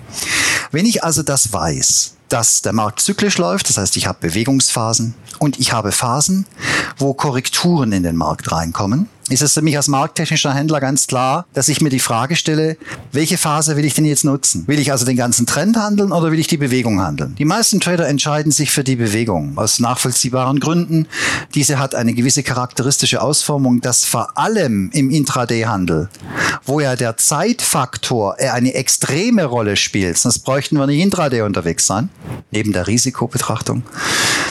Wenn 0.70 0.86
ich 0.86 1.04
also 1.04 1.22
das 1.22 1.52
weiß, 1.52 2.14
dass 2.28 2.62
der 2.62 2.72
Markt 2.72 3.00
zyklisch 3.00 3.38
läuft, 3.38 3.68
das 3.68 3.76
heißt, 3.76 3.96
ich 3.96 4.06
habe 4.06 4.18
Bewegungsphasen 4.20 5.14
und 5.38 5.60
ich 5.60 5.72
habe 5.72 5.92
Phasen, 5.92 6.46
wo 6.96 7.12
Korrekturen 7.12 7.92
in 7.92 8.02
den 8.02 8.16
Markt 8.16 8.50
reinkommen, 8.50 9.08
ist 9.32 9.42
es 9.42 9.54
für 9.54 9.62
mich 9.62 9.76
als 9.76 9.88
markttechnischer 9.88 10.54
Händler 10.54 10.80
ganz 10.80 11.06
klar, 11.06 11.46
dass 11.54 11.68
ich 11.68 11.80
mir 11.80 11.88
die 11.88 11.98
Frage 11.98 12.36
stelle, 12.36 12.76
welche 13.12 13.38
Phase 13.38 13.76
will 13.76 13.84
ich 13.84 13.94
denn 13.94 14.04
jetzt 14.04 14.24
nutzen? 14.24 14.64
Will 14.66 14.78
ich 14.78 14.92
also 14.92 15.06
den 15.06 15.16
ganzen 15.16 15.46
Trend 15.46 15.76
handeln 15.76 16.12
oder 16.12 16.30
will 16.30 16.38
ich 16.38 16.46
die 16.46 16.58
Bewegung 16.58 17.00
handeln? 17.00 17.34
Die 17.36 17.44
meisten 17.44 17.80
Trader 17.80 18.06
entscheiden 18.08 18.52
sich 18.52 18.70
für 18.70 18.84
die 18.84 18.96
Bewegung 18.96 19.56
aus 19.56 19.78
nachvollziehbaren 19.78 20.60
Gründen. 20.60 21.08
Diese 21.54 21.78
hat 21.78 21.94
eine 21.94 22.12
gewisse 22.12 22.42
charakteristische 22.42 23.22
Ausformung, 23.22 23.80
dass 23.80 24.04
vor 24.04 24.36
allem 24.36 24.90
im 24.92 25.10
Intraday-Handel, 25.10 26.10
wo 26.64 26.80
ja 26.80 26.94
der 26.94 27.16
Zeitfaktor 27.16 28.36
eine 28.38 28.74
extreme 28.74 29.46
Rolle 29.46 29.76
spielt, 29.76 30.18
sonst 30.18 30.40
bräuchten 30.40 30.76
wir 30.76 30.86
nicht 30.86 31.00
Intraday 31.00 31.42
unterwegs 31.42 31.86
sein, 31.86 32.10
neben 32.50 32.72
der 32.72 32.86
Risikobetrachtung, 32.86 33.82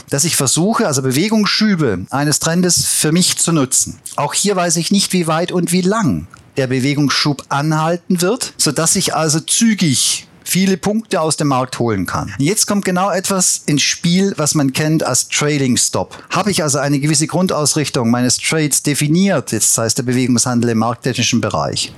dass 0.09 0.23
ich 0.23 0.35
versuche, 0.35 0.87
also 0.87 1.01
Bewegungsschübe 1.01 2.05
eines 2.09 2.39
Trendes 2.39 2.85
für 2.85 3.11
mich 3.11 3.37
zu 3.37 3.51
nutzen. 3.51 3.99
Auch 4.15 4.33
hier 4.33 4.55
weiß 4.55 4.70
ich 4.75 4.91
nicht, 4.91 5.13
wie 5.13 5.27
weit 5.27 5.51
und 5.51 5.71
wie 5.71 5.81
lang 5.81 6.27
der 6.57 6.67
Bewegungsschub 6.67 7.45
anhalten 7.49 8.21
wird, 8.21 8.53
sodass 8.57 8.95
ich 8.95 9.15
also 9.15 9.39
zügig 9.39 10.27
viele 10.43 10.75
Punkte 10.75 11.21
aus 11.21 11.37
dem 11.37 11.47
Markt 11.47 11.79
holen 11.79 12.05
kann. 12.05 12.33
Jetzt 12.37 12.67
kommt 12.67 12.83
genau 12.83 13.09
etwas 13.09 13.61
ins 13.67 13.83
Spiel, 13.83 14.33
was 14.35 14.53
man 14.53 14.73
kennt 14.73 15.01
als 15.03 15.29
Trading 15.29 15.77
Stop. 15.77 16.21
Habe 16.29 16.51
ich 16.51 16.61
also 16.61 16.79
eine 16.79 16.99
gewisse 16.99 17.27
Grundausrichtung 17.27 18.09
meines 18.09 18.37
Trades 18.37 18.83
definiert, 18.83 19.53
jetzt 19.53 19.77
heißt 19.77 19.97
der 19.97 20.03
Bewegungshandel 20.03 20.71
im 20.71 20.79
markttechnischen 20.79 21.39
Bereich, 21.39 21.93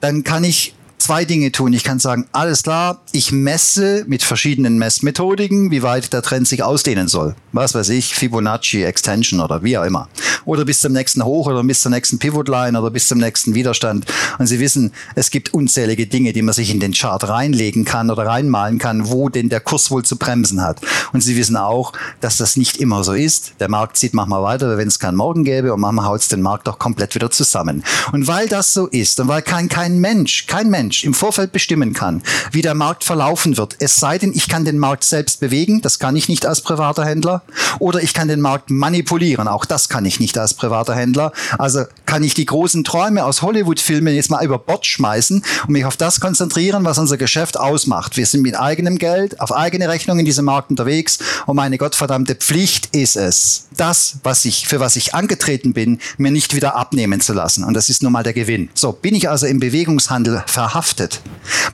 dann 0.00 0.24
kann 0.24 0.42
ich 0.42 0.74
zwei 0.98 1.24
Dinge 1.24 1.52
tun. 1.52 1.72
Ich 1.72 1.84
kann 1.84 1.98
sagen, 1.98 2.26
alles 2.32 2.62
klar, 2.62 3.00
ich 3.12 3.32
messe 3.32 4.04
mit 4.06 4.22
verschiedenen 4.22 4.78
Messmethodiken, 4.78 5.70
wie 5.70 5.82
weit 5.82 6.12
der 6.12 6.22
Trend 6.22 6.46
sich 6.48 6.62
ausdehnen 6.62 7.08
soll. 7.08 7.34
Was 7.52 7.74
weiß 7.74 7.88
ich, 7.90 8.14
Fibonacci, 8.14 8.82
Extension 8.82 9.40
oder 9.40 9.62
wie 9.62 9.78
auch 9.78 9.84
immer. 9.84 10.08
Oder 10.44 10.64
bis 10.64 10.80
zum 10.80 10.92
nächsten 10.92 11.24
Hoch 11.24 11.46
oder 11.46 11.62
bis 11.62 11.80
zur 11.80 11.90
nächsten 11.90 12.18
Pivotline 12.18 12.78
oder 12.78 12.90
bis 12.90 13.08
zum 13.08 13.18
nächsten 13.18 13.54
Widerstand. 13.54 14.06
Und 14.38 14.46
Sie 14.46 14.60
wissen, 14.60 14.92
es 15.14 15.30
gibt 15.30 15.54
unzählige 15.54 16.06
Dinge, 16.06 16.32
die 16.32 16.42
man 16.42 16.54
sich 16.54 16.70
in 16.70 16.80
den 16.80 16.92
Chart 16.92 17.26
reinlegen 17.28 17.84
kann 17.84 18.10
oder 18.10 18.26
reinmalen 18.26 18.78
kann, 18.78 19.08
wo 19.08 19.28
denn 19.28 19.48
der 19.48 19.60
Kurs 19.60 19.90
wohl 19.90 20.04
zu 20.04 20.16
bremsen 20.16 20.62
hat. 20.62 20.80
Und 21.12 21.20
Sie 21.20 21.36
wissen 21.36 21.56
auch, 21.56 21.92
dass 22.20 22.36
das 22.36 22.56
nicht 22.56 22.78
immer 22.78 23.04
so 23.04 23.12
ist. 23.12 23.52
Der 23.60 23.68
Markt 23.68 23.96
zieht 23.96 24.14
manchmal 24.14 24.42
weiter, 24.42 24.76
wenn 24.76 24.88
es 24.88 24.98
keinen 24.98 25.16
Morgen 25.16 25.44
gäbe 25.44 25.72
und 25.72 25.80
manchmal 25.80 26.06
haut 26.06 26.20
es 26.20 26.28
den 26.28 26.42
Markt 26.42 26.66
doch 26.66 26.78
komplett 26.78 27.14
wieder 27.14 27.30
zusammen. 27.30 27.84
Und 28.12 28.26
weil 28.26 28.48
das 28.48 28.74
so 28.74 28.86
ist 28.86 29.20
und 29.20 29.28
weil 29.28 29.42
kein, 29.42 29.68
kein 29.68 29.98
Mensch, 29.98 30.46
kein 30.46 30.70
Mensch 30.70 30.87
im 31.02 31.14
Vorfeld 31.14 31.52
bestimmen 31.52 31.92
kann, 31.92 32.22
wie 32.52 32.62
der 32.62 32.74
Markt 32.74 33.04
verlaufen 33.04 33.56
wird, 33.56 33.76
es 33.80 33.96
sei 33.96 34.18
denn, 34.18 34.32
ich 34.34 34.48
kann 34.48 34.64
den 34.64 34.78
Markt 34.78 35.04
selbst 35.04 35.40
bewegen, 35.40 35.80
das 35.80 35.98
kann 35.98 36.16
ich 36.16 36.28
nicht 36.28 36.46
als 36.46 36.60
privater 36.60 37.04
Händler, 37.04 37.42
oder 37.78 38.02
ich 38.02 38.14
kann 38.14 38.28
den 38.28 38.40
Markt 38.40 38.70
manipulieren, 38.70 39.48
auch 39.48 39.64
das 39.64 39.88
kann 39.88 40.04
ich 40.04 40.20
nicht 40.20 40.38
als 40.38 40.54
privater 40.54 40.94
Händler. 40.94 41.32
Also 41.58 41.84
kann 42.06 42.22
ich 42.22 42.34
die 42.34 42.46
großen 42.46 42.84
Träume 42.84 43.24
aus 43.24 43.42
Hollywood-Filmen 43.42 44.14
jetzt 44.14 44.30
mal 44.30 44.44
über 44.44 44.58
Bord 44.58 44.86
schmeißen 44.86 45.42
und 45.66 45.70
mich 45.70 45.84
auf 45.84 45.96
das 45.96 46.20
konzentrieren, 46.20 46.84
was 46.84 46.98
unser 46.98 47.16
Geschäft 47.16 47.58
ausmacht. 47.58 48.16
Wir 48.16 48.26
sind 48.26 48.42
mit 48.42 48.58
eigenem 48.58 48.98
Geld 48.98 49.40
auf 49.40 49.52
eigene 49.52 49.88
Rechnung 49.88 50.18
in 50.18 50.24
diesem 50.24 50.44
Markt 50.44 50.70
unterwegs 50.70 51.18
und 51.46 51.56
meine 51.56 51.78
gottverdammte 51.78 52.34
Pflicht 52.34 52.94
ist 52.94 53.16
es, 53.16 53.68
das, 53.76 54.16
was 54.22 54.44
ich, 54.44 54.66
für 54.66 54.80
was 54.80 54.96
ich 54.96 55.14
angetreten 55.14 55.72
bin, 55.72 55.98
mir 56.16 56.30
nicht 56.30 56.54
wieder 56.54 56.76
abnehmen 56.76 57.20
zu 57.20 57.32
lassen. 57.32 57.64
Und 57.64 57.74
das 57.74 57.88
ist 57.88 58.02
nun 58.02 58.12
mal 58.12 58.22
der 58.22 58.32
Gewinn. 58.32 58.70
So, 58.74 58.92
bin 58.92 59.14
ich 59.14 59.28
also 59.28 59.46
im 59.46 59.60
Bewegungshandel 59.60 60.42
verhaftet, 60.46 60.77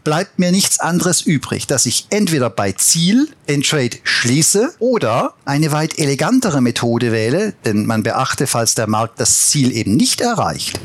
bleibt 0.05 0.39
mir 0.39 0.53
nichts 0.53 0.81
anderes 0.81 1.23
übrig, 1.23 1.67
dass 1.67 1.87
ich 1.87 2.07
entweder 2.11 2.51
bei 2.51 2.73
Ziel 2.73 3.29
den 3.49 3.63
Trade 3.63 3.97
schließe 4.03 4.75
oder 4.79 5.35
eine 5.45 5.73
weit 5.73 5.99
elegantere 5.99 6.61
Methode 6.61 7.13
wähle, 7.13 7.55
denn 7.65 7.87
man 7.87 8.03
beachte, 8.03 8.47
falls 8.47 8.75
der 8.75 8.87
Markt 8.87 9.21
das 9.21 9.49
Ziel 9.49 9.73
eben 9.73 9.97
nicht 9.97 10.21
erreicht 10.21 10.81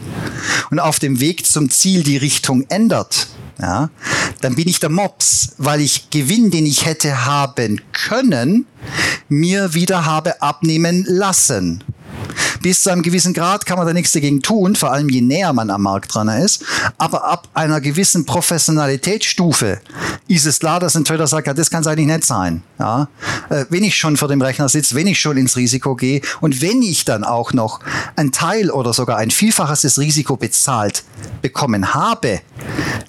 und 0.72 0.80
auf 0.80 1.00
dem 1.00 1.20
Weg 1.20 1.46
zum 1.46 1.70
Ziel 1.70 2.04
die 2.04 2.18
Richtung 2.18 2.66
ändert, 2.70 3.28
ja, 3.62 3.90
dann 4.42 4.56
bin 4.56 4.70
ich 4.70 4.80
der 4.80 4.90
Mops, 4.90 5.54
weil 5.58 5.82
ich 5.82 6.10
Gewinn, 6.10 6.50
den 6.50 6.66
ich 6.66 6.86
hätte 6.86 7.26
haben 7.26 7.82
können, 7.92 8.66
mir 9.28 9.74
wieder 9.74 10.06
habe 10.06 10.42
abnehmen 10.42 11.06
lassen. 11.08 11.84
Bis 12.62 12.84
zu 12.84 12.92
einem 12.92 13.02
gewissen 13.02 13.34
Grad 13.34 13.66
kann 13.66 13.78
man 13.78 13.88
da 13.88 13.94
nichts 13.94 14.12
dagegen 14.12 14.42
tun, 14.42 14.76
vor 14.76 14.92
allem 14.92 15.10
je 15.10 15.22
näher 15.22 15.54
man 15.54 15.70
am 15.70 15.84
Markt 15.84 16.14
dran 16.14 16.28
ist. 16.28 16.64
Aber 16.98 17.26
ab 17.26 17.48
einer 17.54 17.82
gewissen 17.82 18.26
Professionalitätsstufe 18.26 19.80
ist 20.28 20.46
es 20.46 20.60
klar, 20.60 20.80
dass 20.80 20.96
ein 20.96 21.06
Trader 21.06 21.28
sagt, 21.28 21.48
ja, 21.48 21.54
das 21.54 21.70
kann 21.70 21.82
es 21.82 21.88
eigentlich 21.88 22.08
nicht 22.08 22.26
sein. 22.26 22.64
Ja? 22.80 23.08
Äh, 23.50 23.66
wenn 23.70 23.84
ich 23.84 23.96
schon 23.98 24.18
vor 24.18 24.28
dem 24.28 24.42
Rechner 24.42 24.70
sitze, 24.70 24.96
wenn 24.96 25.08
ich 25.08 25.20
schon 25.20 25.38
ins 25.38 25.56
Risiko 25.56 25.96
gehe 25.96 26.22
und 26.42 26.62
wenn 26.62 26.82
ich 26.82 27.06
dann 27.06 27.24
auch 27.24 27.54
noch 27.54 27.80
ein 28.16 28.32
Teil 28.32 28.72
oder 28.72 28.94
sogar 28.94 29.18
ein 29.18 29.32
Vielfaches 29.32 29.82
des 29.82 30.00
Risiko 30.00 30.36
bezahlt 30.36 31.04
bekommen 31.42 31.94
habe, 31.94 32.42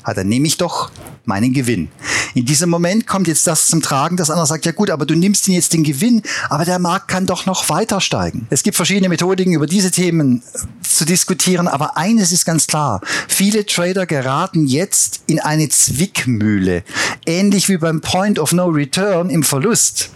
dann 0.04 0.28
nehme 0.28 0.46
ich 0.46 0.56
doch 0.56 0.90
meinen 1.24 1.52
Gewinn. 1.52 1.88
In 2.34 2.44
diesem 2.44 2.70
Moment 2.70 3.06
kommt 3.06 3.28
jetzt 3.28 3.46
das 3.46 3.66
zum 3.66 3.82
Tragen, 3.82 4.16
dass 4.16 4.30
einer 4.30 4.46
sagt, 4.46 4.66
ja 4.66 4.72
gut, 4.72 4.90
aber 4.90 5.06
du 5.06 5.14
nimmst 5.14 5.46
ihn 5.48 5.54
jetzt 5.54 5.72
den 5.72 5.84
Gewinn, 5.84 6.22
aber 6.48 6.64
der 6.64 6.78
Markt 6.78 7.08
kann 7.08 7.26
doch 7.26 7.46
noch 7.46 7.68
weiter 7.68 8.00
steigen. 8.00 8.46
Es 8.50 8.62
gibt 8.62 8.76
verschiedene 8.76 9.08
Methodiken, 9.40 9.54
über 9.54 9.66
diese 9.66 9.90
Themen 9.90 10.42
zu 10.82 11.04
diskutieren, 11.04 11.68
aber 11.68 11.96
eines 11.96 12.32
ist 12.32 12.44
ganz 12.44 12.66
klar. 12.66 13.00
Viele 13.28 13.64
Trader 13.64 14.04
geraten 14.04 14.66
jetzt 14.66 15.22
in 15.26 15.40
eine 15.40 15.68
Zwickmühle. 15.68 16.82
Ähnlich 17.26 17.68
wie 17.68 17.78
beim 17.78 18.00
Point 18.00 18.38
of 18.38 18.52
No 18.52 18.66
Return 18.66 19.30
im 19.30 19.42
Verlust 19.42 20.10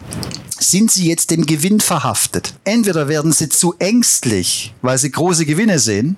sind 0.58 0.90
sie 0.90 1.08
jetzt 1.08 1.30
dem 1.30 1.46
Gewinn 1.46 1.80
verhaftet. 1.80 2.54
Entweder 2.64 3.08
werden 3.08 3.32
sie 3.32 3.48
zu 3.48 3.74
ängstlich, 3.78 4.74
weil 4.82 4.98
sie 4.98 5.10
große 5.10 5.46
Gewinne 5.46 5.78
sehen 5.78 6.16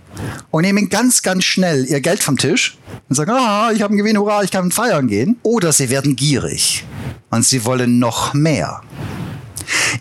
und 0.50 0.62
nehmen 0.62 0.88
ganz, 0.88 1.22
ganz 1.22 1.44
schnell 1.44 1.86
ihr 1.86 2.00
Geld 2.00 2.22
vom 2.22 2.36
Tisch 2.36 2.76
und 3.08 3.16
sagen, 3.16 3.32
ah, 3.32 3.70
ich 3.72 3.82
habe 3.82 3.92
einen 3.92 3.98
Gewinn, 3.98 4.18
hurra, 4.18 4.42
ich 4.42 4.50
kann 4.50 4.70
feiern 4.70 5.08
gehen. 5.08 5.36
Oder 5.42 5.72
sie 5.72 5.90
werden 5.90 6.16
gierig 6.16 6.84
und 7.30 7.44
sie 7.44 7.64
wollen 7.64 7.98
noch 7.98 8.34
mehr. 8.34 8.82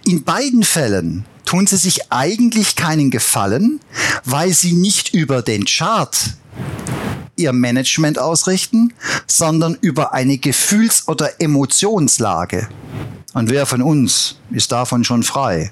In 0.06 0.24
beiden 0.24 0.64
Fällen 0.64 1.26
tun 1.46 1.68
sie 1.68 1.78
sich 1.78 2.12
eigentlich 2.12 2.76
keinen 2.76 3.12
Gefallen, 3.12 3.80
weil 4.24 4.54
sie 4.54 4.74
nicht 4.74 5.14
über 5.14 5.42
den 5.42 5.66
Chart 5.66 6.36
ihr 7.36 7.54
Management 7.54 8.18
ausrichten, 8.18 8.94
sondern 9.28 9.78
über 9.82 10.14
eine 10.14 10.38
Gefühls- 10.38 11.08
oder 11.08 11.42
Emotionslage. 11.42 12.68
Und 13.34 13.50
wer 13.50 13.66
von 13.66 13.82
uns 13.82 14.38
ist 14.52 14.72
davon 14.72 15.04
schon 15.04 15.24
frei? 15.24 15.72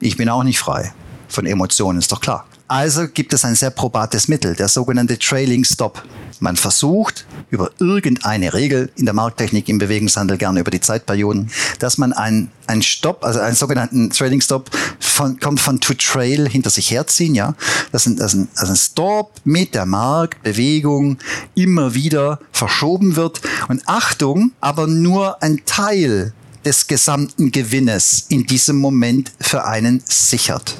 Ich 0.00 0.16
bin 0.16 0.28
auch 0.28 0.42
nicht 0.42 0.58
frei 0.58 0.92
von 1.28 1.46
Emotionen, 1.46 1.98
ist 1.98 2.10
doch 2.10 2.20
klar. 2.20 2.46
Also 2.74 3.06
gibt 3.06 3.32
es 3.32 3.44
ein 3.44 3.54
sehr 3.54 3.70
probates 3.70 4.26
Mittel, 4.26 4.56
der 4.56 4.66
sogenannte 4.66 5.16
Trailing 5.16 5.62
Stop. 5.62 6.02
Man 6.40 6.56
versucht 6.56 7.24
über 7.48 7.70
irgendeine 7.78 8.52
Regel 8.52 8.90
in 8.96 9.04
der 9.04 9.14
Markttechnik 9.14 9.68
im 9.68 9.78
Bewegungshandel 9.78 10.38
gerne 10.38 10.58
über 10.58 10.72
die 10.72 10.80
Zeitperioden, 10.80 11.52
dass 11.78 11.98
man 11.98 12.12
einen, 12.12 12.50
einen 12.66 12.82
Stop, 12.82 13.24
also 13.24 13.38
einen 13.38 13.54
sogenannten 13.54 14.10
Trailing 14.10 14.40
Stop 14.40 14.70
von, 14.98 15.38
kommt 15.38 15.60
von 15.60 15.78
to 15.78 15.94
trail 15.94 16.48
hinter 16.48 16.68
sich 16.68 16.90
herziehen, 16.90 17.36
ja. 17.36 17.54
Das 17.92 18.08
ist, 18.08 18.18
das 18.18 18.34
ist 18.34 18.40
ein, 18.40 18.48
also 18.56 18.72
ein 18.72 18.76
Stop 18.76 19.40
mit 19.44 19.76
der 19.76 19.86
Marktbewegung 19.86 21.18
immer 21.54 21.94
wieder 21.94 22.40
verschoben 22.50 23.14
wird 23.14 23.40
und 23.68 23.84
Achtung, 23.86 24.50
aber 24.60 24.88
nur 24.88 25.40
ein 25.44 25.60
Teil 25.64 26.32
des 26.64 26.86
gesamten 26.86 27.52
Gewinnes 27.52 28.26
in 28.28 28.46
diesem 28.46 28.76
Moment 28.76 29.32
für 29.40 29.64
einen 29.64 30.02
sichert. 30.06 30.76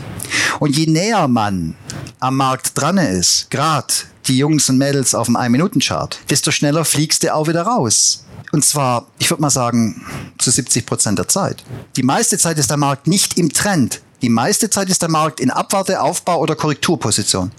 Und 0.61 0.77
je 0.77 0.87
näher 0.87 1.29
man 1.29 1.75
am 2.21 2.37
Markt 2.37 2.73
dran 2.75 2.99
ist, 2.99 3.51
gerade 3.51 3.93
die 4.27 4.39
Jungs 4.39 4.69
und 4.71 4.79
Mädels 4.79 5.15
auf 5.15 5.27
dem 5.27 5.37
1-Minuten-Chart, 5.37 6.19
desto 6.31 6.51
schneller 6.51 6.85
fliegst 6.85 7.23
du 7.23 7.35
auch 7.35 7.49
wieder 7.49 7.63
raus. 7.63 8.25
Und 8.53 8.65
zwar, 8.65 9.07
ich 9.19 9.31
würde 9.31 9.43
mal 9.43 9.51
sagen, 9.51 10.07
zu 10.39 10.51
70 10.51 10.87
Prozent 10.87 11.19
der 11.19 11.29
Zeit. 11.29 11.65
Die 11.97 12.03
meiste 12.03 12.39
Zeit 12.39 12.59
ist 12.59 12.71
der 12.71 12.77
Markt 12.77 13.07
nicht 13.07 13.37
im 13.37 13.53
Trend. 13.53 14.01
Die 14.23 14.31
meiste 14.31 14.71
Zeit 14.71 14.89
ist 14.89 15.03
der 15.03 15.11
Markt 15.11 15.41
in 15.41 15.51
Abwarte, 15.51 16.01
Aufbau 16.01 16.39
oder 16.39 16.57
Korrekturposition. 16.57 17.51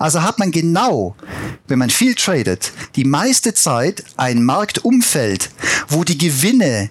Also 0.00 0.22
hat 0.22 0.38
man 0.38 0.50
genau, 0.50 1.14
wenn 1.68 1.78
man 1.78 1.90
viel 1.90 2.14
tradet, 2.14 2.72
die 2.96 3.04
meiste 3.04 3.54
Zeit 3.54 4.02
ein 4.16 4.42
Marktumfeld, 4.42 5.50
wo 5.88 6.02
die 6.02 6.18
Gewinne 6.18 6.90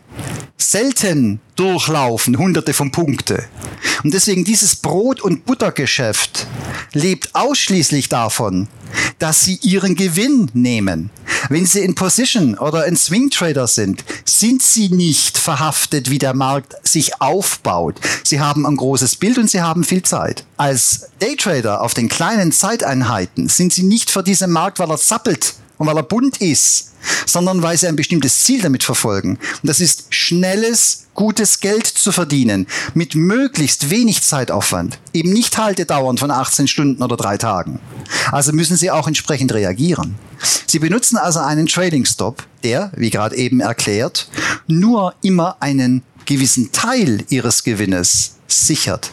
selten 0.58 1.40
durchlaufen, 1.56 2.38
hunderte 2.38 2.74
von 2.74 2.92
Punkte. 2.92 3.46
Und 4.04 4.14
deswegen 4.14 4.44
dieses 4.44 4.76
Brot- 4.76 5.22
und 5.22 5.46
Buttergeschäft 5.46 6.48
lebt 6.94 7.34
ausschließlich 7.36 8.10
davon, 8.10 8.68
dass 9.20 9.42
sie 9.42 9.56
ihren 9.62 9.96
Gewinn 9.96 10.50
nehmen. 10.54 11.10
Wenn 11.50 11.66
sie 11.66 11.82
in 11.82 11.96
Position 11.96 12.58
oder 12.58 12.86
in 12.86 12.96
Swing 12.96 13.30
Trader 13.30 13.68
sind, 13.68 14.04
sind 14.26 14.62
sie 14.62 14.90
nicht 14.90 15.38
verhaftet, 15.38 16.10
wie 16.10 16.20
der 16.20 16.34
Markt 16.34 16.76
sich 16.88 17.22
aufbaut. 17.22 18.00
Sie 18.24 18.40
haben 18.40 18.66
ein 18.66 18.76
großes 18.76 19.16
Bild 19.16 19.38
und 19.38 19.50
sie 19.50 19.62
haben 19.62 19.84
viel 19.84 20.04
Zeit. 20.04 20.46
Als 20.58 21.10
Daytrader 21.20 21.82
auf 21.82 21.94
den 21.94 22.10
kleinen 22.10 22.52
Zeiteinheiten 22.52 23.50
sind 23.50 23.74
sie 23.74 23.84
nicht 23.84 24.10
für 24.10 24.24
diesen 24.24 24.52
Markt, 24.52 24.80
weil 24.80 24.90
er 24.90 24.98
zappelt 24.98 25.56
und 25.78 25.88
weil 25.88 25.98
er 25.98 26.04
bunt 26.04 26.38
ist, 26.38 26.94
sondern 27.26 27.62
weil 27.62 27.78
sie 27.78 27.88
ein 27.88 27.96
bestimmtes 27.96 28.44
Ziel 28.44 28.62
damit 28.62 28.84
verfolgen. 28.84 29.38
Und 29.62 29.68
das 29.68 29.80
ist 29.80 30.06
schnelles, 30.10 31.06
gutes 31.14 31.60
Geld 31.60 31.88
zu 31.88 32.12
verdienen 32.12 32.68
mit 32.94 33.16
möglichst 33.16 33.90
wenig 33.90 34.22
Zeitaufwand. 34.22 35.00
Eben 35.14 35.34
nicht 35.34 35.58
Haltedauern 35.58 36.18
von 36.18 36.32
18 36.32 36.68
Stunden 36.68 37.02
oder 37.02 37.18
drei 37.18 37.38
Tagen. 37.38 37.80
Also 38.32 38.54
müssen 38.54 38.78
sie 38.78 38.92
auch 38.92 39.08
entsprechend 39.08 39.54
reagieren. 39.54 40.16
Sie 40.68 40.80
benutzen 40.80 41.18
also 41.18 41.40
einen 41.40 41.66
Trading 41.66 42.06
Stop, 42.06 42.44
der, 42.64 42.92
wie 42.96 43.10
gerade 43.10 43.36
eben 43.36 43.60
erklärt, 43.60 44.30
nur 44.68 45.16
immer 45.22 45.58
einen 45.60 46.04
gewissen 46.26 46.72
Teil 46.72 47.24
ihres 47.30 47.64
Gewinnes 47.64 48.36
sichert. 48.48 49.10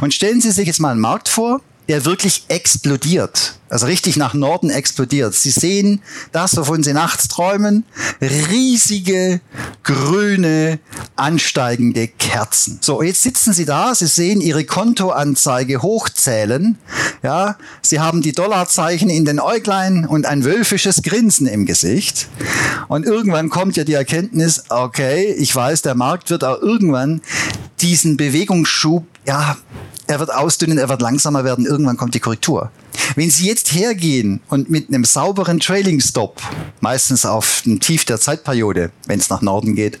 Und 0.00 0.12
stellen 0.12 0.40
Sie 0.40 0.50
sich 0.50 0.66
jetzt 0.66 0.80
mal 0.80 0.90
einen 0.90 1.00
Markt 1.00 1.28
vor, 1.28 1.60
der 1.88 2.04
wirklich 2.04 2.44
explodiert. 2.48 3.57
Also 3.68 3.86
richtig 3.86 4.16
nach 4.16 4.34
Norden 4.34 4.70
explodiert. 4.70 5.34
Sie 5.34 5.50
sehen 5.50 6.02
das, 6.32 6.56
wovon 6.56 6.82
Sie 6.82 6.92
nachts 6.92 7.28
träumen. 7.28 7.84
Riesige, 8.20 9.40
grüne, 9.82 10.78
ansteigende 11.16 12.08
Kerzen. 12.08 12.78
So, 12.80 13.02
jetzt 13.02 13.22
sitzen 13.22 13.52
Sie 13.52 13.64
da. 13.64 13.94
Sie 13.94 14.06
sehen 14.06 14.40
Ihre 14.40 14.64
Kontoanzeige 14.64 15.82
hochzählen. 15.82 16.78
Ja, 17.22 17.56
Sie 17.82 18.00
haben 18.00 18.22
die 18.22 18.32
Dollarzeichen 18.32 19.10
in 19.10 19.24
den 19.24 19.40
Äuglein 19.40 20.06
und 20.06 20.26
ein 20.26 20.44
wölfisches 20.44 21.02
Grinsen 21.02 21.46
im 21.46 21.66
Gesicht. 21.66 22.28
Und 22.88 23.04
irgendwann 23.04 23.50
kommt 23.50 23.76
ja 23.76 23.84
die 23.84 23.94
Erkenntnis, 23.94 24.64
okay, 24.68 25.34
ich 25.38 25.54
weiß, 25.54 25.82
der 25.82 25.94
Markt 25.94 26.30
wird 26.30 26.44
auch 26.44 26.60
irgendwann 26.60 27.20
diesen 27.80 28.16
Bewegungsschub, 28.16 29.06
ja, 29.26 29.56
er 30.06 30.20
wird 30.20 30.32
ausdünnen, 30.32 30.78
er 30.78 30.88
wird 30.88 31.02
langsamer 31.02 31.44
werden, 31.44 31.66
irgendwann 31.66 31.96
kommt 31.96 32.14
die 32.14 32.20
Korrektur. 32.20 32.70
Wenn 33.16 33.30
Sie 33.30 33.46
jetzt 33.46 33.72
hergehen 33.72 34.40
und 34.48 34.70
mit 34.70 34.88
einem 34.88 35.04
sauberen 35.04 35.60
Trailing 35.60 36.00
Stop, 36.00 36.40
meistens 36.80 37.26
auf 37.26 37.62
dem 37.64 37.80
Tief 37.80 38.04
der 38.04 38.20
Zeitperiode, 38.20 38.90
wenn 39.06 39.18
es 39.18 39.30
nach 39.30 39.42
Norden 39.42 39.74
geht, 39.74 39.98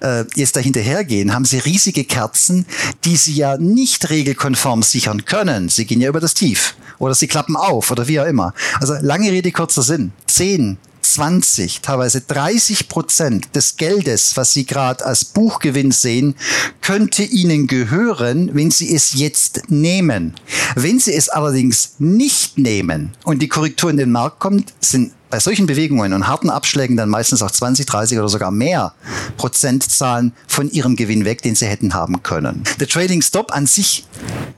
äh, 0.00 0.24
jetzt 0.34 0.56
dahinter 0.56 0.80
hergehen, 0.80 1.32
haben 1.32 1.44
Sie 1.44 1.58
riesige 1.58 2.04
Kerzen, 2.04 2.66
die 3.04 3.16
Sie 3.16 3.34
ja 3.34 3.56
nicht 3.56 4.10
regelkonform 4.10 4.82
sichern 4.82 5.24
können. 5.24 5.68
Sie 5.68 5.84
gehen 5.84 6.00
ja 6.00 6.08
über 6.08 6.20
das 6.20 6.34
Tief 6.34 6.74
oder 6.98 7.14
Sie 7.14 7.26
klappen 7.26 7.56
auf 7.56 7.90
oder 7.90 8.08
wie 8.08 8.20
auch 8.20 8.26
immer. 8.26 8.54
Also 8.80 8.94
lange 9.00 9.30
Rede, 9.30 9.52
kurzer 9.52 9.82
Sinn. 9.82 10.12
10, 10.26 10.78
20, 11.04 11.80
teilweise 11.80 12.22
30 12.22 12.88
Prozent 12.88 13.54
des 13.54 13.76
Geldes, 13.76 14.36
was 14.36 14.52
Sie 14.52 14.64
gerade 14.64 15.04
als 15.04 15.24
Buchgewinn 15.24 15.92
sehen, 15.92 16.34
könnte 16.80 17.22
Ihnen 17.22 17.66
gehören, 17.66 18.50
wenn 18.54 18.70
Sie 18.70 18.94
es 18.94 19.14
jetzt 19.14 19.70
nehmen. 19.70 20.34
Wenn 20.74 20.98
Sie 20.98 21.12
es 21.12 21.28
allerdings 21.28 21.96
nicht 21.98 22.58
nehmen 22.58 23.12
und 23.24 23.40
die 23.40 23.48
Korrektur 23.48 23.90
in 23.90 23.98
den 23.98 24.12
Markt 24.12 24.40
kommt, 24.40 24.72
sind 24.80 25.12
bei 25.34 25.40
solchen 25.40 25.66
Bewegungen 25.66 26.12
und 26.12 26.28
harten 26.28 26.48
Abschlägen 26.48 26.96
dann 26.96 27.08
meistens 27.08 27.42
auch 27.42 27.50
20, 27.50 27.86
30 27.86 28.20
oder 28.20 28.28
sogar 28.28 28.52
mehr 28.52 28.94
Prozentzahlen 29.36 30.32
von 30.46 30.70
ihrem 30.70 30.94
Gewinn 30.94 31.24
weg, 31.24 31.42
den 31.42 31.56
sie 31.56 31.66
hätten 31.66 31.92
haben 31.92 32.22
können. 32.22 32.62
Der 32.78 32.86
Trading 32.86 33.20
Stop 33.20 33.52
an 33.52 33.66
sich 33.66 34.06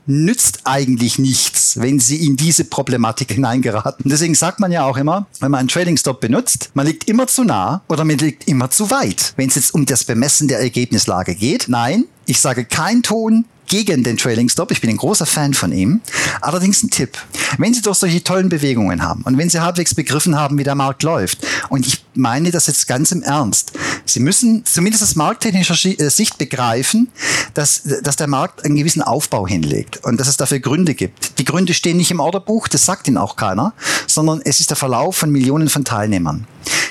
nützt 0.05 0.59
eigentlich 0.65 1.17
nichts, 1.17 1.79
wenn 1.79 1.99
sie 1.99 2.27
in 2.27 2.35
diese 2.35 2.63
Problematik 2.63 3.31
hineingeraten. 3.33 4.07
Deswegen 4.07 4.35
sagt 4.35 4.59
man 4.59 4.71
ja 4.71 4.83
auch 4.83 4.97
immer, 4.97 5.25
wenn 5.39 5.49
man 5.49 5.61
einen 5.61 5.67
Trading 5.67 5.97
Stop 5.97 6.19
benutzt, 6.19 6.69
man 6.75 6.85
liegt 6.85 7.05
immer 7.05 7.25
zu 7.25 7.43
nah 7.43 7.81
oder 7.87 8.05
man 8.05 8.19
liegt 8.19 8.47
immer 8.47 8.69
zu 8.69 8.91
weit. 8.91 9.33
Wenn 9.35 9.49
es 9.49 9.55
jetzt 9.55 9.73
um 9.73 9.83
das 9.87 10.03
Bemessen 10.03 10.47
der 10.47 10.59
Ergebnislage 10.59 11.33
geht, 11.33 11.69
nein, 11.69 12.05
ich 12.27 12.39
sage 12.39 12.65
kein 12.65 13.01
Ton, 13.01 13.45
gegen 13.67 14.03
den 14.03 14.17
Trailing 14.17 14.49
Stop. 14.49 14.71
Ich 14.71 14.81
bin 14.81 14.89
ein 14.89 14.97
großer 14.97 15.25
Fan 15.25 15.53
von 15.53 15.71
ihm. 15.71 16.01
Allerdings 16.41 16.83
ein 16.83 16.89
Tipp. 16.89 17.17
Wenn 17.57 17.73
Sie 17.73 17.81
doch 17.81 17.95
solche 17.95 18.23
tollen 18.23 18.49
Bewegungen 18.49 19.03
haben 19.03 19.23
und 19.23 19.37
wenn 19.37 19.49
Sie 19.49 19.59
halbwegs 19.59 19.93
begriffen 19.93 20.35
haben, 20.37 20.57
wie 20.57 20.63
der 20.63 20.75
Markt 20.75 21.03
läuft, 21.03 21.45
und 21.69 21.85
ich 21.85 22.03
meine 22.15 22.51
das 22.51 22.67
jetzt 22.67 22.87
ganz 22.87 23.11
im 23.11 23.21
Ernst, 23.21 23.73
Sie 24.05 24.19
müssen 24.19 24.65
zumindest 24.65 25.03
aus 25.03 25.15
markttechnischer 25.15 25.75
äh, 25.99 26.09
Sicht 26.09 26.37
begreifen, 26.37 27.09
dass, 27.53 27.83
dass 28.03 28.15
der 28.15 28.27
Markt 28.27 28.65
einen 28.65 28.75
gewissen 28.75 29.01
Aufbau 29.01 29.47
hinlegt 29.47 30.03
und 30.03 30.19
dass 30.19 30.27
es 30.27 30.37
dafür 30.37 30.59
Gründe 30.59 30.95
gibt. 30.95 31.39
Die 31.39 31.45
Gründe 31.45 31.73
stehen 31.73 31.97
nicht 31.97 32.11
im 32.11 32.19
Orderbuch, 32.19 32.67
das 32.67 32.85
sagt 32.85 33.07
Ihnen 33.07 33.17
auch 33.17 33.35
keiner, 33.35 33.73
sondern 34.07 34.41
es 34.43 34.59
ist 34.59 34.69
der 34.69 34.77
Verlauf 34.77 35.17
von 35.17 35.31
Millionen 35.31 35.69
von 35.69 35.83
Teilnehmern 35.83 36.47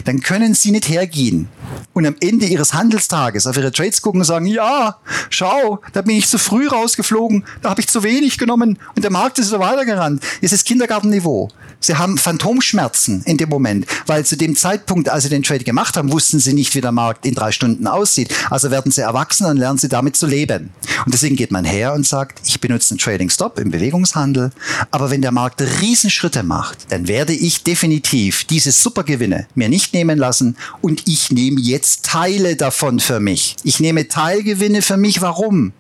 dann 0.07 0.21
können 0.21 0.55
Sie 0.55 0.71
nicht 0.71 0.89
hergehen 0.89 1.49
und 1.93 2.07
am 2.07 2.17
Ende 2.21 2.47
Ihres 2.47 2.75
Handelstages 2.75 3.47
auf 3.47 3.57
Ihre 3.57 3.73
Trades 3.73 4.03
gucken 4.03 4.21
und 4.21 4.27
sagen, 4.27 4.47
ja, 4.47 4.99
schau, 5.31 5.81
da 5.93 6.03
bin 6.03 6.17
ich 6.17 6.29
zu 6.29 6.39
früh 6.39 6.69
rausgeflogen, 6.69 7.45
da 7.63 7.71
habe 7.71 7.81
ich 7.81 7.89
zu 7.89 8.03
wenig 8.03 8.39
genommen 8.39 8.79
und 8.95 9.03
der 9.03 9.11
Markt 9.13 9.39
ist 9.39 9.49
so 9.49 9.59
weitergerannt. 9.59 10.23
Das 10.43 10.53
ist 10.53 10.65
Kindergartenniveau. 10.65 11.51
Sie 11.81 11.95
haben 11.95 12.19
Phantomschmerzen 12.19 13.23
in 13.25 13.37
dem 13.37 13.49
Moment, 13.49 13.87
weil 14.07 14.25
zu 14.25 14.37
dem 14.37 14.57
Zeitpunkt, 14.57 15.09
als 15.09 15.25
Sie 15.25 15.29
den 15.29 15.43
Trade 15.43 15.65
gemacht 15.65 15.97
haben, 15.97 16.11
wussten 16.11 16.41
Sie 16.41 16.55
nicht, 16.55 16.75
wie 16.75 16.81
der 16.81 16.93
Markt 16.93 17.27
in 17.27 17.35
drei 17.35 17.53
Stunden 17.53 17.87
aussieht. 17.87 18.35
Also 18.51 18.71
werden 18.71 18.91
Sie 18.91 19.03
erwachsen 19.03 19.47
und 19.47 19.59
lernen 19.59 19.79
Sie 19.79 19.89
damit 19.89 20.17
zu 20.17 20.27
leben. 20.27 20.71
Und 21.05 21.15
deswegen 21.15 21.37
geht 21.37 21.51
man 21.51 21.65
her 21.65 21.93
und 21.93 22.07
sagt, 22.07 22.41
ich 22.45 22.61
benutze 22.61 22.93
einen 22.93 22.99
Trading 22.99 23.31
Stop 23.31 23.59
im 23.59 23.71
Bewegungshandel, 23.71 24.51
aber 24.91 25.11
wenn 25.11 25.23
der 25.23 25.33
Markt 25.33 25.63
Riesenschritte 25.81 26.43
macht, 26.43 26.91
dann 26.91 27.09
werde 27.09 27.35
ich 27.35 27.63
definitiv 27.63 28.45
diese 28.45 28.73
Supergewinne 28.73 29.47
mir 29.55 29.69
nicht 29.69 29.93
nehmen 29.93 30.19
lassen 30.19 30.57
und 30.81 31.07
ich 31.07 31.31
nehme 31.31 31.56
jetzt 31.59 32.05
Teile 32.05 32.57
davon 32.57 33.01
für 33.01 33.21
mich. 33.21 33.57
Ich 33.65 33.81
nehme 33.81 34.09
Teilgewinne 34.09 34.83
für 34.83 34.97
mich. 34.97 35.21
Warum? 35.21 35.73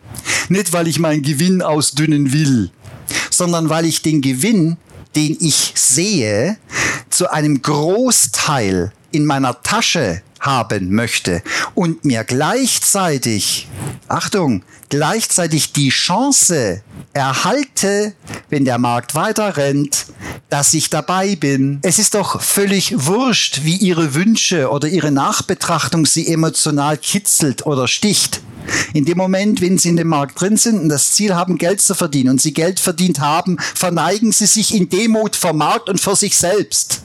Nicht, 0.48 0.72
weil 0.72 0.88
ich 0.88 0.98
meinen 0.98 1.22
Gewinn 1.22 1.62
ausdünnen 1.62 2.32
will, 2.32 2.70
sondern 3.30 3.68
weil 3.68 3.84
ich 3.84 4.02
den 4.02 4.20
Gewinn 4.20 4.76
den 5.16 5.36
ich 5.40 5.72
sehe, 5.74 6.58
zu 7.08 7.32
einem 7.32 7.62
Großteil 7.62 8.92
in 9.10 9.24
meiner 9.24 9.62
Tasche 9.62 10.22
haben 10.38 10.94
möchte 10.94 11.42
und 11.74 12.04
mir 12.04 12.22
gleichzeitig, 12.22 13.66
Achtung, 14.06 14.62
gleichzeitig 14.90 15.72
die 15.72 15.88
Chance 15.88 16.82
erhalte, 17.14 18.14
wenn 18.50 18.66
der 18.66 18.78
Markt 18.78 19.14
weiter 19.14 19.56
rennt, 19.56 20.06
dass 20.48 20.74
ich 20.74 20.90
dabei 20.90 21.36
bin. 21.36 21.78
Es 21.82 21.98
ist 21.98 22.14
doch 22.14 22.40
völlig 22.40 22.94
wurscht, 23.06 23.60
wie 23.64 23.76
Ihre 23.76 24.14
Wünsche 24.14 24.70
oder 24.70 24.88
Ihre 24.88 25.10
Nachbetrachtung 25.10 26.06
Sie 26.06 26.28
emotional 26.28 26.96
kitzelt 26.98 27.66
oder 27.66 27.88
sticht. 27.88 28.40
In 28.94 29.04
dem 29.04 29.18
Moment, 29.18 29.60
wenn 29.60 29.78
Sie 29.78 29.88
in 29.88 29.96
dem 29.96 30.08
Markt 30.08 30.40
drin 30.40 30.56
sind 30.56 30.80
und 30.80 30.88
das 30.88 31.12
Ziel 31.12 31.34
haben, 31.34 31.58
Geld 31.58 31.80
zu 31.80 31.94
verdienen 31.94 32.30
und 32.30 32.42
Sie 32.42 32.52
Geld 32.52 32.80
verdient 32.80 33.20
haben, 33.20 33.58
verneigen 33.74 34.32
Sie 34.32 34.46
sich 34.46 34.74
in 34.74 34.88
Demut 34.88 35.36
vor 35.36 35.52
Markt 35.52 35.88
und 35.88 36.00
vor 36.00 36.16
sich 36.16 36.36
selbst. 36.36 37.02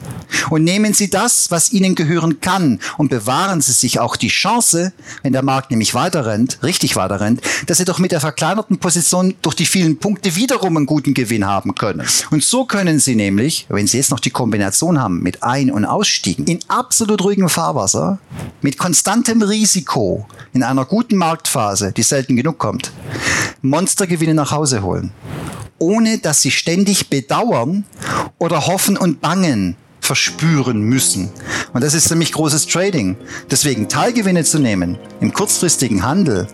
Und 0.49 0.63
nehmen 0.63 0.93
Sie 0.93 1.10
das, 1.10 1.51
was 1.51 1.71
Ihnen 1.71 1.95
gehören 1.95 2.41
kann 2.41 2.80
und 2.97 3.10
bewahren 3.10 3.62
Sie 3.62 3.73
sich 3.73 3.99
auch 3.99 4.15
die 4.15 4.30
Chance, 4.30 4.93
wenn 5.23 5.34
der 5.34 5.43
Markt 5.43 5.71
nämlich 5.71 5.93
weiter 5.93 6.25
rennt, 6.25 6.60
richtig 6.63 6.95
weiter 6.95 7.19
rennt, 7.19 7.41
dass 7.67 7.77
Sie 7.77 7.86
doch 7.86 7.99
mit 7.99 8.12
der 8.12 8.21
verkleinerten 8.21 8.80
Position 8.80 9.36
durch 9.41 9.56
die 9.56 9.65
vielen 9.65 9.97
Punkte 9.97 10.36
wiederum 10.36 10.77
einen 10.77 10.86
guten 10.86 11.13
Gewinn 11.13 11.45
haben 11.45 11.75
können. 11.75 12.08
Und 12.32 12.43
so 12.43 12.65
können 12.65 12.99
Sie 12.99 13.15
nämlich, 13.15 13.31
wenn 13.38 13.88
Sie 13.88 13.98
jetzt 13.98 14.12
noch 14.12 14.20
die 14.20 14.30
Kombination 14.30 15.00
haben 15.00 15.22
mit 15.22 15.44
Ein- 15.44 15.72
und 15.72 15.86
Ausstiegen, 15.86 16.46
in 16.46 16.60
absolut 16.67 17.24
ruhigem 17.24 17.50
Fahrwasser, 17.50 18.20
mit 18.62 18.78
konstantem 18.78 19.41
Risiko, 19.41 20.26
in 20.54 20.63
einer 20.63 20.86
guten 20.86 21.15
Markt 21.15 21.48
Phase, 21.48 21.91
die 21.91 22.04
selten 22.04 22.36
genug 22.36 22.58
kommt, 22.58 22.91
Monstergewinne 23.62 24.34
nach 24.34 24.52
Hause 24.52 24.84
holen, 24.84 25.12
ohne 25.80 26.17
dass 26.17 26.41
sie 26.41 26.52
ständig 26.52 27.10
bedauern 27.10 27.86
oder 28.38 28.67
hoffen 28.67 28.98
und 28.98 29.22
bangen 29.22 29.76
verspüren 30.01 30.81
müssen. 30.81 31.29
Und 31.71 31.83
das 31.83 31.93
ist 31.93 32.09
nämlich 32.09 32.33
großes 32.33 32.67
Trading. 32.67 33.15
Deswegen 33.49 33.87
Teilgewinne 33.87 34.43
zu 34.43 34.59
nehmen 34.59 34.97
im 35.21 35.31
kurzfristigen 35.31 36.03
Handel, 36.03 36.47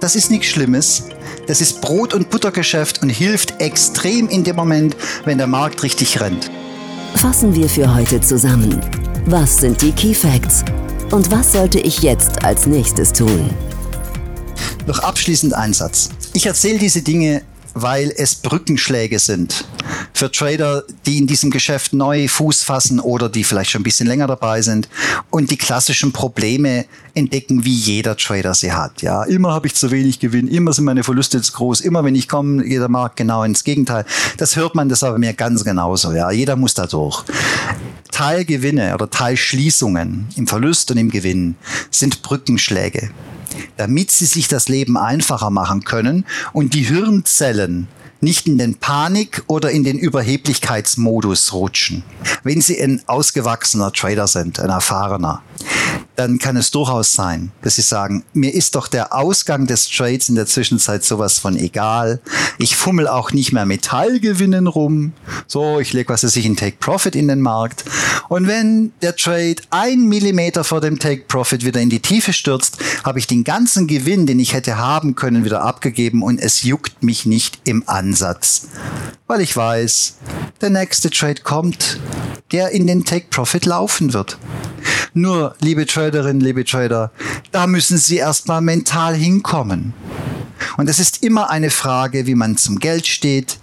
das 0.00 0.16
ist 0.16 0.30
nichts 0.30 0.46
Schlimmes. 0.46 1.04
Das 1.46 1.60
ist 1.60 1.80
Brot- 1.80 2.14
und 2.14 2.30
Buttergeschäft 2.30 3.02
und 3.02 3.10
hilft 3.10 3.60
extrem 3.60 4.28
in 4.28 4.44
dem 4.44 4.56
Moment, 4.56 4.96
wenn 5.24 5.38
der 5.38 5.48
Markt 5.48 5.82
richtig 5.82 6.20
rennt. 6.20 6.50
Fassen 7.14 7.54
wir 7.54 7.68
für 7.68 7.92
heute 7.92 8.20
zusammen. 8.20 8.80
Was 9.26 9.58
sind 9.58 9.82
die 9.82 9.92
Key 9.92 10.14
Facts? 10.14 10.64
Und 11.10 11.30
was 11.30 11.52
sollte 11.52 11.78
ich 11.80 12.00
jetzt 12.02 12.42
als 12.44 12.66
nächstes 12.66 13.12
tun? 13.12 13.50
Noch 14.86 15.00
abschließend 15.00 15.54
ein 15.54 15.72
Satz. 15.72 16.08
Ich 16.32 16.46
erzähle 16.46 16.78
diese 16.78 17.02
Dinge, 17.02 17.42
weil 17.74 18.12
es 18.16 18.34
Brückenschläge 18.34 19.18
sind 19.18 19.64
für 20.12 20.30
Trader, 20.30 20.84
die 21.06 21.18
in 21.18 21.26
diesem 21.26 21.50
Geschäft 21.50 21.92
neu 21.92 22.28
Fuß 22.28 22.62
fassen 22.62 23.00
oder 23.00 23.28
die 23.28 23.44
vielleicht 23.44 23.70
schon 23.70 23.80
ein 23.80 23.84
bisschen 23.84 24.06
länger 24.06 24.26
dabei 24.26 24.62
sind 24.62 24.88
und 25.30 25.50
die 25.50 25.56
klassischen 25.56 26.12
Probleme 26.12 26.84
entdecken, 27.14 27.64
wie 27.64 27.74
jeder 27.74 28.16
Trader 28.16 28.54
sie 28.54 28.72
hat. 28.72 29.02
Ja, 29.02 29.24
immer 29.24 29.52
habe 29.52 29.66
ich 29.66 29.74
zu 29.74 29.90
wenig 29.90 30.20
Gewinn, 30.20 30.48
immer 30.48 30.72
sind 30.72 30.84
meine 30.84 31.04
Verluste 31.04 31.40
zu 31.42 31.52
groß, 31.52 31.80
immer 31.80 32.04
wenn 32.04 32.14
ich 32.14 32.28
komme, 32.28 32.64
jeder 32.64 32.88
Markt 32.88 33.16
genau 33.16 33.44
ins 33.44 33.64
Gegenteil. 33.64 34.04
Das 34.36 34.56
hört 34.56 34.74
man 34.74 34.88
das 34.88 35.02
aber 35.02 35.18
mir 35.18 35.32
ganz 35.32 35.64
genauso. 35.64 36.12
Ja, 36.12 36.30
jeder 36.30 36.56
muss 36.56 36.74
da 36.74 36.86
durch. 36.86 37.24
Teilgewinne 38.10 38.94
oder 38.94 39.08
Teilschließungen 39.08 40.28
im 40.36 40.46
Verlust 40.46 40.90
und 40.90 40.98
im 40.98 41.10
Gewinn 41.10 41.56
sind 41.90 42.22
Brückenschläge 42.22 43.10
damit 43.76 44.10
sie 44.10 44.26
sich 44.26 44.48
das 44.48 44.68
Leben 44.68 44.96
einfacher 44.96 45.50
machen 45.50 45.84
können 45.84 46.24
und 46.52 46.74
die 46.74 46.82
Hirnzellen 46.82 47.88
nicht 48.22 48.46
in 48.46 48.56
den 48.56 48.76
Panik- 48.76 49.42
oder 49.48 49.70
in 49.70 49.82
den 49.82 49.98
Überheblichkeitsmodus 49.98 51.52
rutschen. 51.52 52.04
Wenn 52.44 52.60
Sie 52.60 52.80
ein 52.80 53.02
ausgewachsener 53.06 53.92
Trader 53.92 54.28
sind, 54.28 54.60
ein 54.60 54.70
erfahrener, 54.70 55.42
dann 56.16 56.38
kann 56.38 56.56
es 56.56 56.70
durchaus 56.70 57.12
sein, 57.12 57.52
dass 57.62 57.76
Sie 57.76 57.82
sagen, 57.82 58.24
mir 58.34 58.52
ist 58.52 58.74
doch 58.74 58.88
der 58.88 59.14
Ausgang 59.14 59.66
des 59.66 59.88
Trades 59.88 60.28
in 60.28 60.34
der 60.34 60.46
Zwischenzeit 60.46 61.04
sowas 61.04 61.38
von 61.38 61.56
egal. 61.56 62.20
Ich 62.58 62.76
fummel 62.76 63.08
auch 63.08 63.32
nicht 63.32 63.52
mehr 63.52 63.64
Metallgewinnen 63.64 64.66
rum. 64.66 65.12
So, 65.46 65.80
ich 65.80 65.92
lege 65.92 66.12
was 66.12 66.24
weiß 66.24 66.36
ich 66.36 66.44
in 66.44 66.56
Take 66.56 66.76
Profit 66.78 67.16
in 67.16 67.28
den 67.28 67.40
Markt. 67.40 67.84
Und 68.28 68.46
wenn 68.46 68.92
der 69.00 69.16
Trade 69.16 69.56
ein 69.70 70.06
Millimeter 70.06 70.64
vor 70.64 70.80
dem 70.80 70.98
Take 70.98 71.24
Profit 71.28 71.64
wieder 71.64 71.80
in 71.80 71.90
die 71.90 72.00
Tiefe 72.00 72.32
stürzt, 72.32 72.78
habe 73.04 73.18
ich 73.18 73.26
den 73.26 73.44
ganzen 73.44 73.86
Gewinn, 73.86 74.26
den 74.26 74.38
ich 74.38 74.52
hätte 74.52 74.76
haben 74.76 75.14
können, 75.14 75.44
wieder 75.44 75.62
abgegeben 75.62 76.22
und 76.22 76.38
es 76.40 76.62
juckt 76.62 77.02
mich 77.02 77.26
nicht 77.26 77.60
im 77.64 77.84
Ansatz. 77.86 78.68
Weil 79.26 79.40
ich 79.40 79.56
weiß, 79.56 80.16
der 80.60 80.70
nächste 80.70 81.10
Trade 81.10 81.40
kommt, 81.42 81.98
der 82.52 82.70
in 82.70 82.86
den 82.86 83.04
Take 83.04 83.26
Profit 83.30 83.64
laufen 83.64 84.12
wird. 84.12 84.38
Nur, 85.14 85.54
liebe 85.60 85.84
Traderinnen, 86.12 86.42
liebe 86.42 86.62
Trader, 86.62 87.10
da 87.52 87.66
müssen 87.66 87.96
Sie 87.96 88.18
erstmal 88.18 88.60
mental 88.60 89.14
hinkommen. 89.14 89.94
Und 90.76 90.90
es 90.90 90.98
ist 90.98 91.22
immer 91.22 91.48
eine 91.48 91.70
Frage, 91.70 92.26
wie 92.26 92.34
man 92.34 92.58
zum 92.58 92.80
Geld 92.80 93.06
steht, 93.06 93.58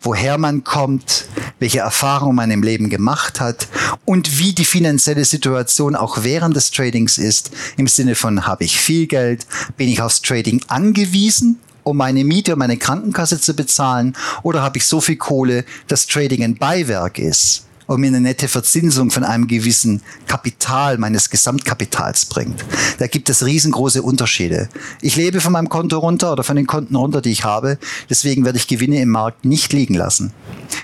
woher 0.00 0.36
man 0.36 0.64
kommt, 0.64 1.26
welche 1.60 1.78
Erfahrungen 1.78 2.34
man 2.34 2.50
im 2.50 2.64
Leben 2.64 2.90
gemacht 2.90 3.38
hat 3.38 3.68
und 4.04 4.40
wie 4.40 4.52
die 4.52 4.64
finanzielle 4.64 5.24
Situation 5.24 5.94
auch 5.94 6.24
während 6.24 6.56
des 6.56 6.72
Tradings 6.72 7.18
ist. 7.18 7.52
Im 7.76 7.86
Sinne 7.86 8.16
von, 8.16 8.48
habe 8.48 8.64
ich 8.64 8.80
viel 8.80 9.06
Geld, 9.06 9.46
bin 9.76 9.88
ich 9.88 10.02
aufs 10.02 10.22
Trading 10.22 10.60
angewiesen 10.66 11.60
um 11.84 11.96
meine 11.96 12.24
Miete 12.24 12.52
und 12.52 12.60
meine 12.60 12.76
Krankenkasse 12.76 13.40
zu 13.40 13.54
bezahlen? 13.54 14.16
Oder 14.44 14.62
habe 14.62 14.78
ich 14.78 14.86
so 14.86 15.00
viel 15.00 15.16
Kohle, 15.16 15.64
dass 15.88 16.06
Trading 16.06 16.44
ein 16.44 16.54
Beiwerk 16.54 17.18
ist? 17.18 17.66
Und 17.92 18.00
mir 18.00 18.08
eine 18.08 18.20
nette 18.20 18.48
Verzinsung 18.48 19.10
von 19.10 19.24
einem 19.24 19.46
gewissen 19.46 20.02
Kapital 20.26 20.98
meines 20.98 21.30
Gesamtkapitals 21.30 22.26
bringt. 22.26 22.64
Da 22.98 23.06
gibt 23.06 23.28
es 23.30 23.44
riesengroße 23.44 24.02
Unterschiede. 24.02 24.68
Ich 25.00 25.16
lebe 25.16 25.40
von 25.40 25.52
meinem 25.52 25.68
Konto 25.68 25.98
runter 25.98 26.32
oder 26.32 26.44
von 26.44 26.56
den 26.56 26.66
Konten 26.66 26.96
runter, 26.96 27.20
die 27.20 27.30
ich 27.30 27.44
habe. 27.44 27.78
Deswegen 28.10 28.44
werde 28.44 28.58
ich 28.58 28.66
Gewinne 28.66 29.00
im 29.00 29.10
Markt 29.10 29.44
nicht 29.44 29.72
liegen 29.72 29.94
lassen. 29.94 30.32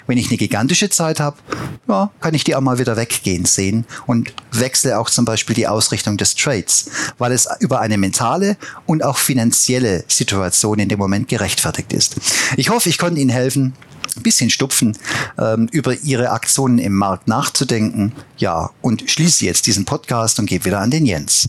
Wenn 0.07 0.19
ich 0.19 0.29
eine 0.29 0.37
gigantische 0.37 0.91
Zeit 0.91 1.21
habe, 1.21 1.37
ja, 1.89 2.11
kann 2.21 2.35
ich 2.35 2.45
die 2.45 2.55
auch 2.55 2.61
mal 2.61 2.79
wieder 2.79 2.97
weggehen 2.97 3.45
sehen 3.45 3.85
und 4.07 4.33
wechsle 4.53 4.99
auch 4.99 5.11
zum 5.11 5.25
Beispiel 5.25 5.55
die 5.55 5.67
Ausrichtung 5.67 6.17
des 6.17 6.35
Trades, 6.35 6.91
weil 7.19 7.33
es 7.33 7.49
über 7.61 7.81
eine 7.81 7.99
mentale 7.99 8.57
und 8.87 9.03
auch 9.03 9.19
finanzielle 9.19 10.05
Situation 10.09 10.79
in 10.79 10.89
dem 10.89 10.99
Moment 10.99 11.29
gerechtfertigt 11.29 11.93
ist. 11.93 12.17
Ich 12.57 12.71
hoffe, 12.71 12.89
ich 12.89 12.99
konnte 12.99 13.21
Ihnen 13.21 13.31
helfen, 13.31 13.75
bisschen 14.23 14.51
stupfen, 14.51 14.97
ähm, 15.39 15.69
über 15.73 15.95
ihre 15.95 16.31
Aktionen 16.31 16.79
im 16.79 16.95
Markt 16.95 17.29
nachzudenken. 17.29 18.13
Ja, 18.37 18.71
und 18.83 19.09
schließe 19.11 19.45
jetzt 19.45 19.67
diesen 19.67 19.85
Podcast 19.85 20.39
und 20.39 20.47
gebe 20.47 20.65
wieder 20.65 20.81
an 20.81 20.91
den 20.91 21.07
Jens. 21.07 21.49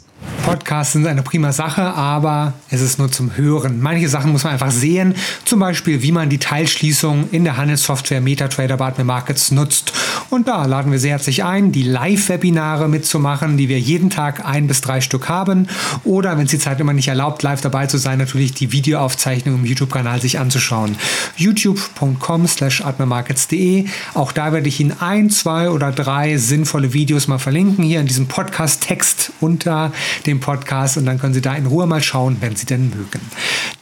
Podcasts 0.49 0.93
sind 0.93 1.05
eine 1.05 1.21
prima 1.21 1.51
Sache, 1.51 1.84
aber 1.84 2.53
es 2.71 2.82
ist 2.82 2.97
nur 2.97 3.12
zum 3.12 3.38
Hören. 3.38 3.79
Manche 3.82 4.10
Sachen 4.10 4.32
muss 4.32 4.43
man 4.43 4.53
einfach 4.53 4.71
sehen, 4.71 5.13
zum 5.45 5.60
Beispiel 5.60 6.01
wie 6.01 6.12
man 6.12 6.29
die 6.29 6.39
Teilschließung 6.39 7.29
in 7.32 7.43
der 7.43 7.58
Handelssoftware 7.58 8.19
MetaTrader 8.19 8.77
Partner 8.77 9.03
Markets 9.03 9.51
nutzt. 9.51 9.93
Und 10.29 10.47
da 10.47 10.65
laden 10.65 10.91
wir 10.91 10.99
sehr 10.99 11.12
herzlich 11.12 11.43
ein, 11.43 11.71
die 11.71 11.84
Live-Webinare 11.84 12.88
mitzumachen, 12.88 13.58
die 13.58 13.69
wir 13.69 13.79
jeden 13.79 14.10
Tag 14.10 14.45
ein 14.45 14.67
bis 14.67 14.82
drei 14.82 15.01
Stück 15.01 15.29
haben. 15.29 15.67
Oder 16.03 16.38
wenn 16.38 16.45
es 16.45 16.51
die 16.51 16.60
Zeit 16.60 16.79
immer 16.79 16.93
nicht 16.93 17.08
erlaubt, 17.08 17.43
live 17.43 17.62
dabei 17.62 17.88
zu 17.88 17.97
sein, 17.97 18.17
natürlich 18.17 18.53
die 18.53 18.71
Videoaufzeichnung 18.71 19.55
im 19.55 19.65
YouTube-Kanal 19.65 20.21
sich 20.21 20.39
anzuschauen. 20.39 20.95
youtube.com 21.38 22.47
slash 22.47 22.82
admirmarkets.de. 22.82 23.86
Auch 24.13 24.32
da 24.32 24.51
werde 24.53 24.67
ich 24.67 24.79
Ihnen 24.79 24.99
ein, 24.99 25.29
zwei 25.29 25.69
oder 25.69 25.91
drei 25.91 26.38
sinnvolle 26.38 26.93
Videos 26.93 27.27
mal 27.27 27.39
verlinken, 27.39 27.84
hier 27.84 27.99
in 27.99 28.08
diesem 28.08 28.27
Podcast-Text 28.27 29.32
unter 29.39 29.91
dem 30.25 30.39
Podcast 30.39 30.97
und 30.97 31.05
dann 31.05 31.19
können 31.19 31.33
Sie 31.33 31.41
da 31.41 31.55
in 31.55 31.65
Ruhe 31.65 31.87
mal 31.87 32.01
schauen, 32.01 32.37
wenn 32.39 32.55
Sie 32.55 32.65
denn 32.65 32.89
mögen. 32.89 33.21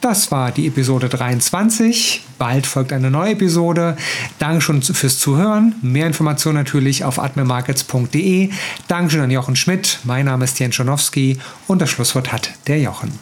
Das 0.00 0.30
war 0.30 0.52
die 0.52 0.66
Episode 0.66 1.08
23. 1.08 2.22
Bald 2.38 2.66
folgt 2.66 2.92
eine 2.92 3.10
neue 3.10 3.32
Episode. 3.32 3.96
Danke 4.38 4.60
schon 4.60 4.82
fürs 4.82 5.18
Zuhören. 5.18 5.74
Mehr 5.82 6.06
Informationen 6.06 6.56
natürlich 6.56 7.04
auf 7.04 7.18
admirmarkets.de. 7.18 8.50
Dankeschön 8.86 9.20
an 9.20 9.30
Jochen 9.30 9.56
Schmidt. 9.56 9.98
Mein 10.04 10.26
Name 10.26 10.44
ist 10.44 10.58
Jens 10.58 10.74
Schonowski 10.74 11.38
und 11.66 11.82
das 11.82 11.90
Schlusswort 11.90 12.32
hat 12.32 12.52
der 12.66 12.80
Jochen. 12.80 13.12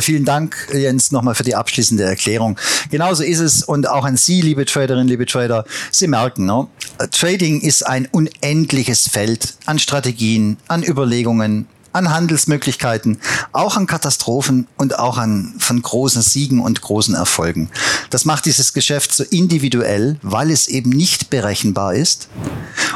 Vielen 0.00 0.24
Dank, 0.24 0.56
Jens, 0.72 1.12
nochmal 1.12 1.34
für 1.34 1.44
die 1.44 1.54
abschließende 1.54 2.02
Erklärung. 2.02 2.58
Genauso 2.90 3.22
ist 3.22 3.38
es 3.38 3.62
und 3.62 3.88
auch 3.88 4.04
an 4.04 4.16
Sie, 4.16 4.40
liebe 4.40 4.64
Traderinnen, 4.64 5.06
liebe 5.06 5.26
Trader. 5.26 5.64
Sie 5.92 6.08
merken, 6.08 6.44
no? 6.44 6.70
Trading 7.12 7.60
ist 7.60 7.86
ein 7.86 8.08
unendliches 8.10 9.08
Feld 9.08 9.54
an 9.66 9.78
Strategien, 9.78 10.56
an 10.66 10.82
Überlegungen, 10.82 11.66
an 11.92 12.10
Handelsmöglichkeiten, 12.10 13.18
auch 13.52 13.76
an 13.76 13.86
Katastrophen 13.86 14.66
und 14.76 14.98
auch 14.98 15.16
an 15.16 15.54
von 15.58 15.80
großen 15.80 16.20
Siegen 16.20 16.60
und 16.60 16.82
großen 16.82 17.14
Erfolgen. 17.14 17.70
Das 18.10 18.24
macht 18.24 18.44
dieses 18.44 18.74
Geschäft 18.74 19.14
so 19.14 19.24
individuell, 19.24 20.18
weil 20.22 20.50
es 20.50 20.68
eben 20.68 20.90
nicht 20.90 21.30
berechenbar 21.30 21.94
ist. 21.94 22.28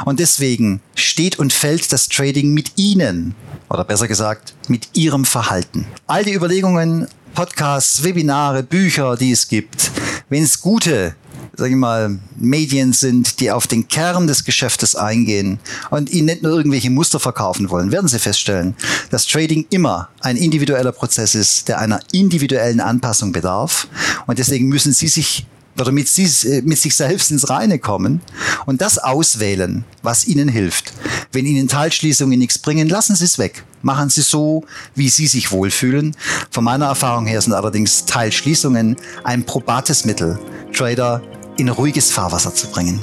Und 0.05 0.19
deswegen 0.19 0.81
steht 0.93 1.39
und 1.39 1.51
fällt 1.51 1.91
das 1.91 2.09
Trading 2.09 2.53
mit 2.53 2.73
Ihnen 2.75 3.33
oder 3.71 3.83
besser 3.83 4.07
gesagt 4.07 4.53
mit 4.67 4.89
Ihrem 4.93 5.25
Verhalten. 5.25 5.85
All 6.07 6.23
die 6.23 6.33
Überlegungen, 6.33 7.07
Podcasts, 7.33 8.03
Webinare, 8.03 8.63
Bücher, 8.63 9.15
die 9.15 9.31
es 9.31 9.47
gibt, 9.47 9.91
wenn 10.29 10.43
es 10.43 10.59
gute 10.59 11.15
sage 11.53 11.71
ich 11.71 11.77
mal, 11.77 12.17
Medien 12.37 12.93
sind, 12.93 13.39
die 13.39 13.51
auf 13.51 13.67
den 13.67 13.87
Kern 13.87 14.25
des 14.25 14.45
Geschäftes 14.45 14.95
eingehen 14.95 15.59
und 15.89 16.09
Ihnen 16.09 16.27
nicht 16.27 16.43
nur 16.43 16.53
irgendwelche 16.53 16.89
Muster 16.89 17.19
verkaufen 17.19 17.69
wollen, 17.69 17.91
werden 17.91 18.07
Sie 18.07 18.19
feststellen, 18.19 18.75
dass 19.09 19.27
Trading 19.27 19.65
immer 19.69 20.09
ein 20.21 20.37
individueller 20.37 20.91
Prozess 20.91 21.35
ist, 21.35 21.67
der 21.67 21.79
einer 21.79 21.99
individuellen 22.13 22.79
Anpassung 22.79 23.31
bedarf. 23.31 23.87
Und 24.27 24.39
deswegen 24.39 24.69
müssen 24.69 24.93
Sie 24.93 25.07
sich 25.07 25.45
oder 25.79 25.91
mit, 25.91 26.07
sie, 26.07 26.25
äh, 26.47 26.61
mit 26.61 26.77
sich 26.77 26.95
selbst 26.95 27.31
ins 27.31 27.49
Reine 27.49 27.79
kommen 27.79 28.21
und 28.65 28.81
das 28.81 28.97
auswählen, 28.97 29.83
was 30.01 30.25
ihnen 30.25 30.47
hilft. 30.47 30.93
Wenn 31.31 31.45
ihnen 31.45 31.67
Teilschließungen 31.67 32.37
nichts 32.37 32.59
bringen, 32.59 32.89
lassen 32.89 33.15
sie 33.15 33.25
es 33.25 33.37
weg. 33.37 33.63
Machen 33.81 34.09
sie 34.09 34.21
so, 34.21 34.63
wie 34.95 35.09
sie 35.09 35.27
sich 35.27 35.51
wohlfühlen. 35.51 36.15
Von 36.51 36.63
meiner 36.63 36.85
Erfahrung 36.87 37.25
her 37.25 37.41
sind 37.41 37.53
allerdings 37.53 38.05
Teilschließungen 38.05 38.95
ein 39.23 39.45
probates 39.45 40.05
Mittel, 40.05 40.39
Trader 40.73 41.21
in 41.57 41.69
ruhiges 41.69 42.11
Fahrwasser 42.11 42.53
zu 42.53 42.67
bringen. 42.67 43.01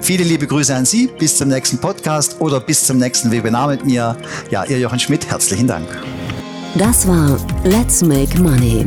Viele 0.00 0.24
liebe 0.24 0.46
Grüße 0.46 0.74
an 0.74 0.84
Sie, 0.84 1.08
bis 1.18 1.36
zum 1.36 1.48
nächsten 1.48 1.78
Podcast 1.78 2.36
oder 2.40 2.60
bis 2.60 2.84
zum 2.84 2.98
nächsten 2.98 3.30
Webinar 3.30 3.68
mit 3.68 3.84
mir. 3.84 4.16
Ja, 4.50 4.64
Ihr 4.64 4.78
Jochen 4.78 5.00
Schmidt, 5.00 5.26
herzlichen 5.26 5.66
Dank. 5.66 5.86
Das 6.76 7.06
war 7.06 7.38
Let's 7.64 8.02
Make 8.02 8.40
Money 8.40 8.86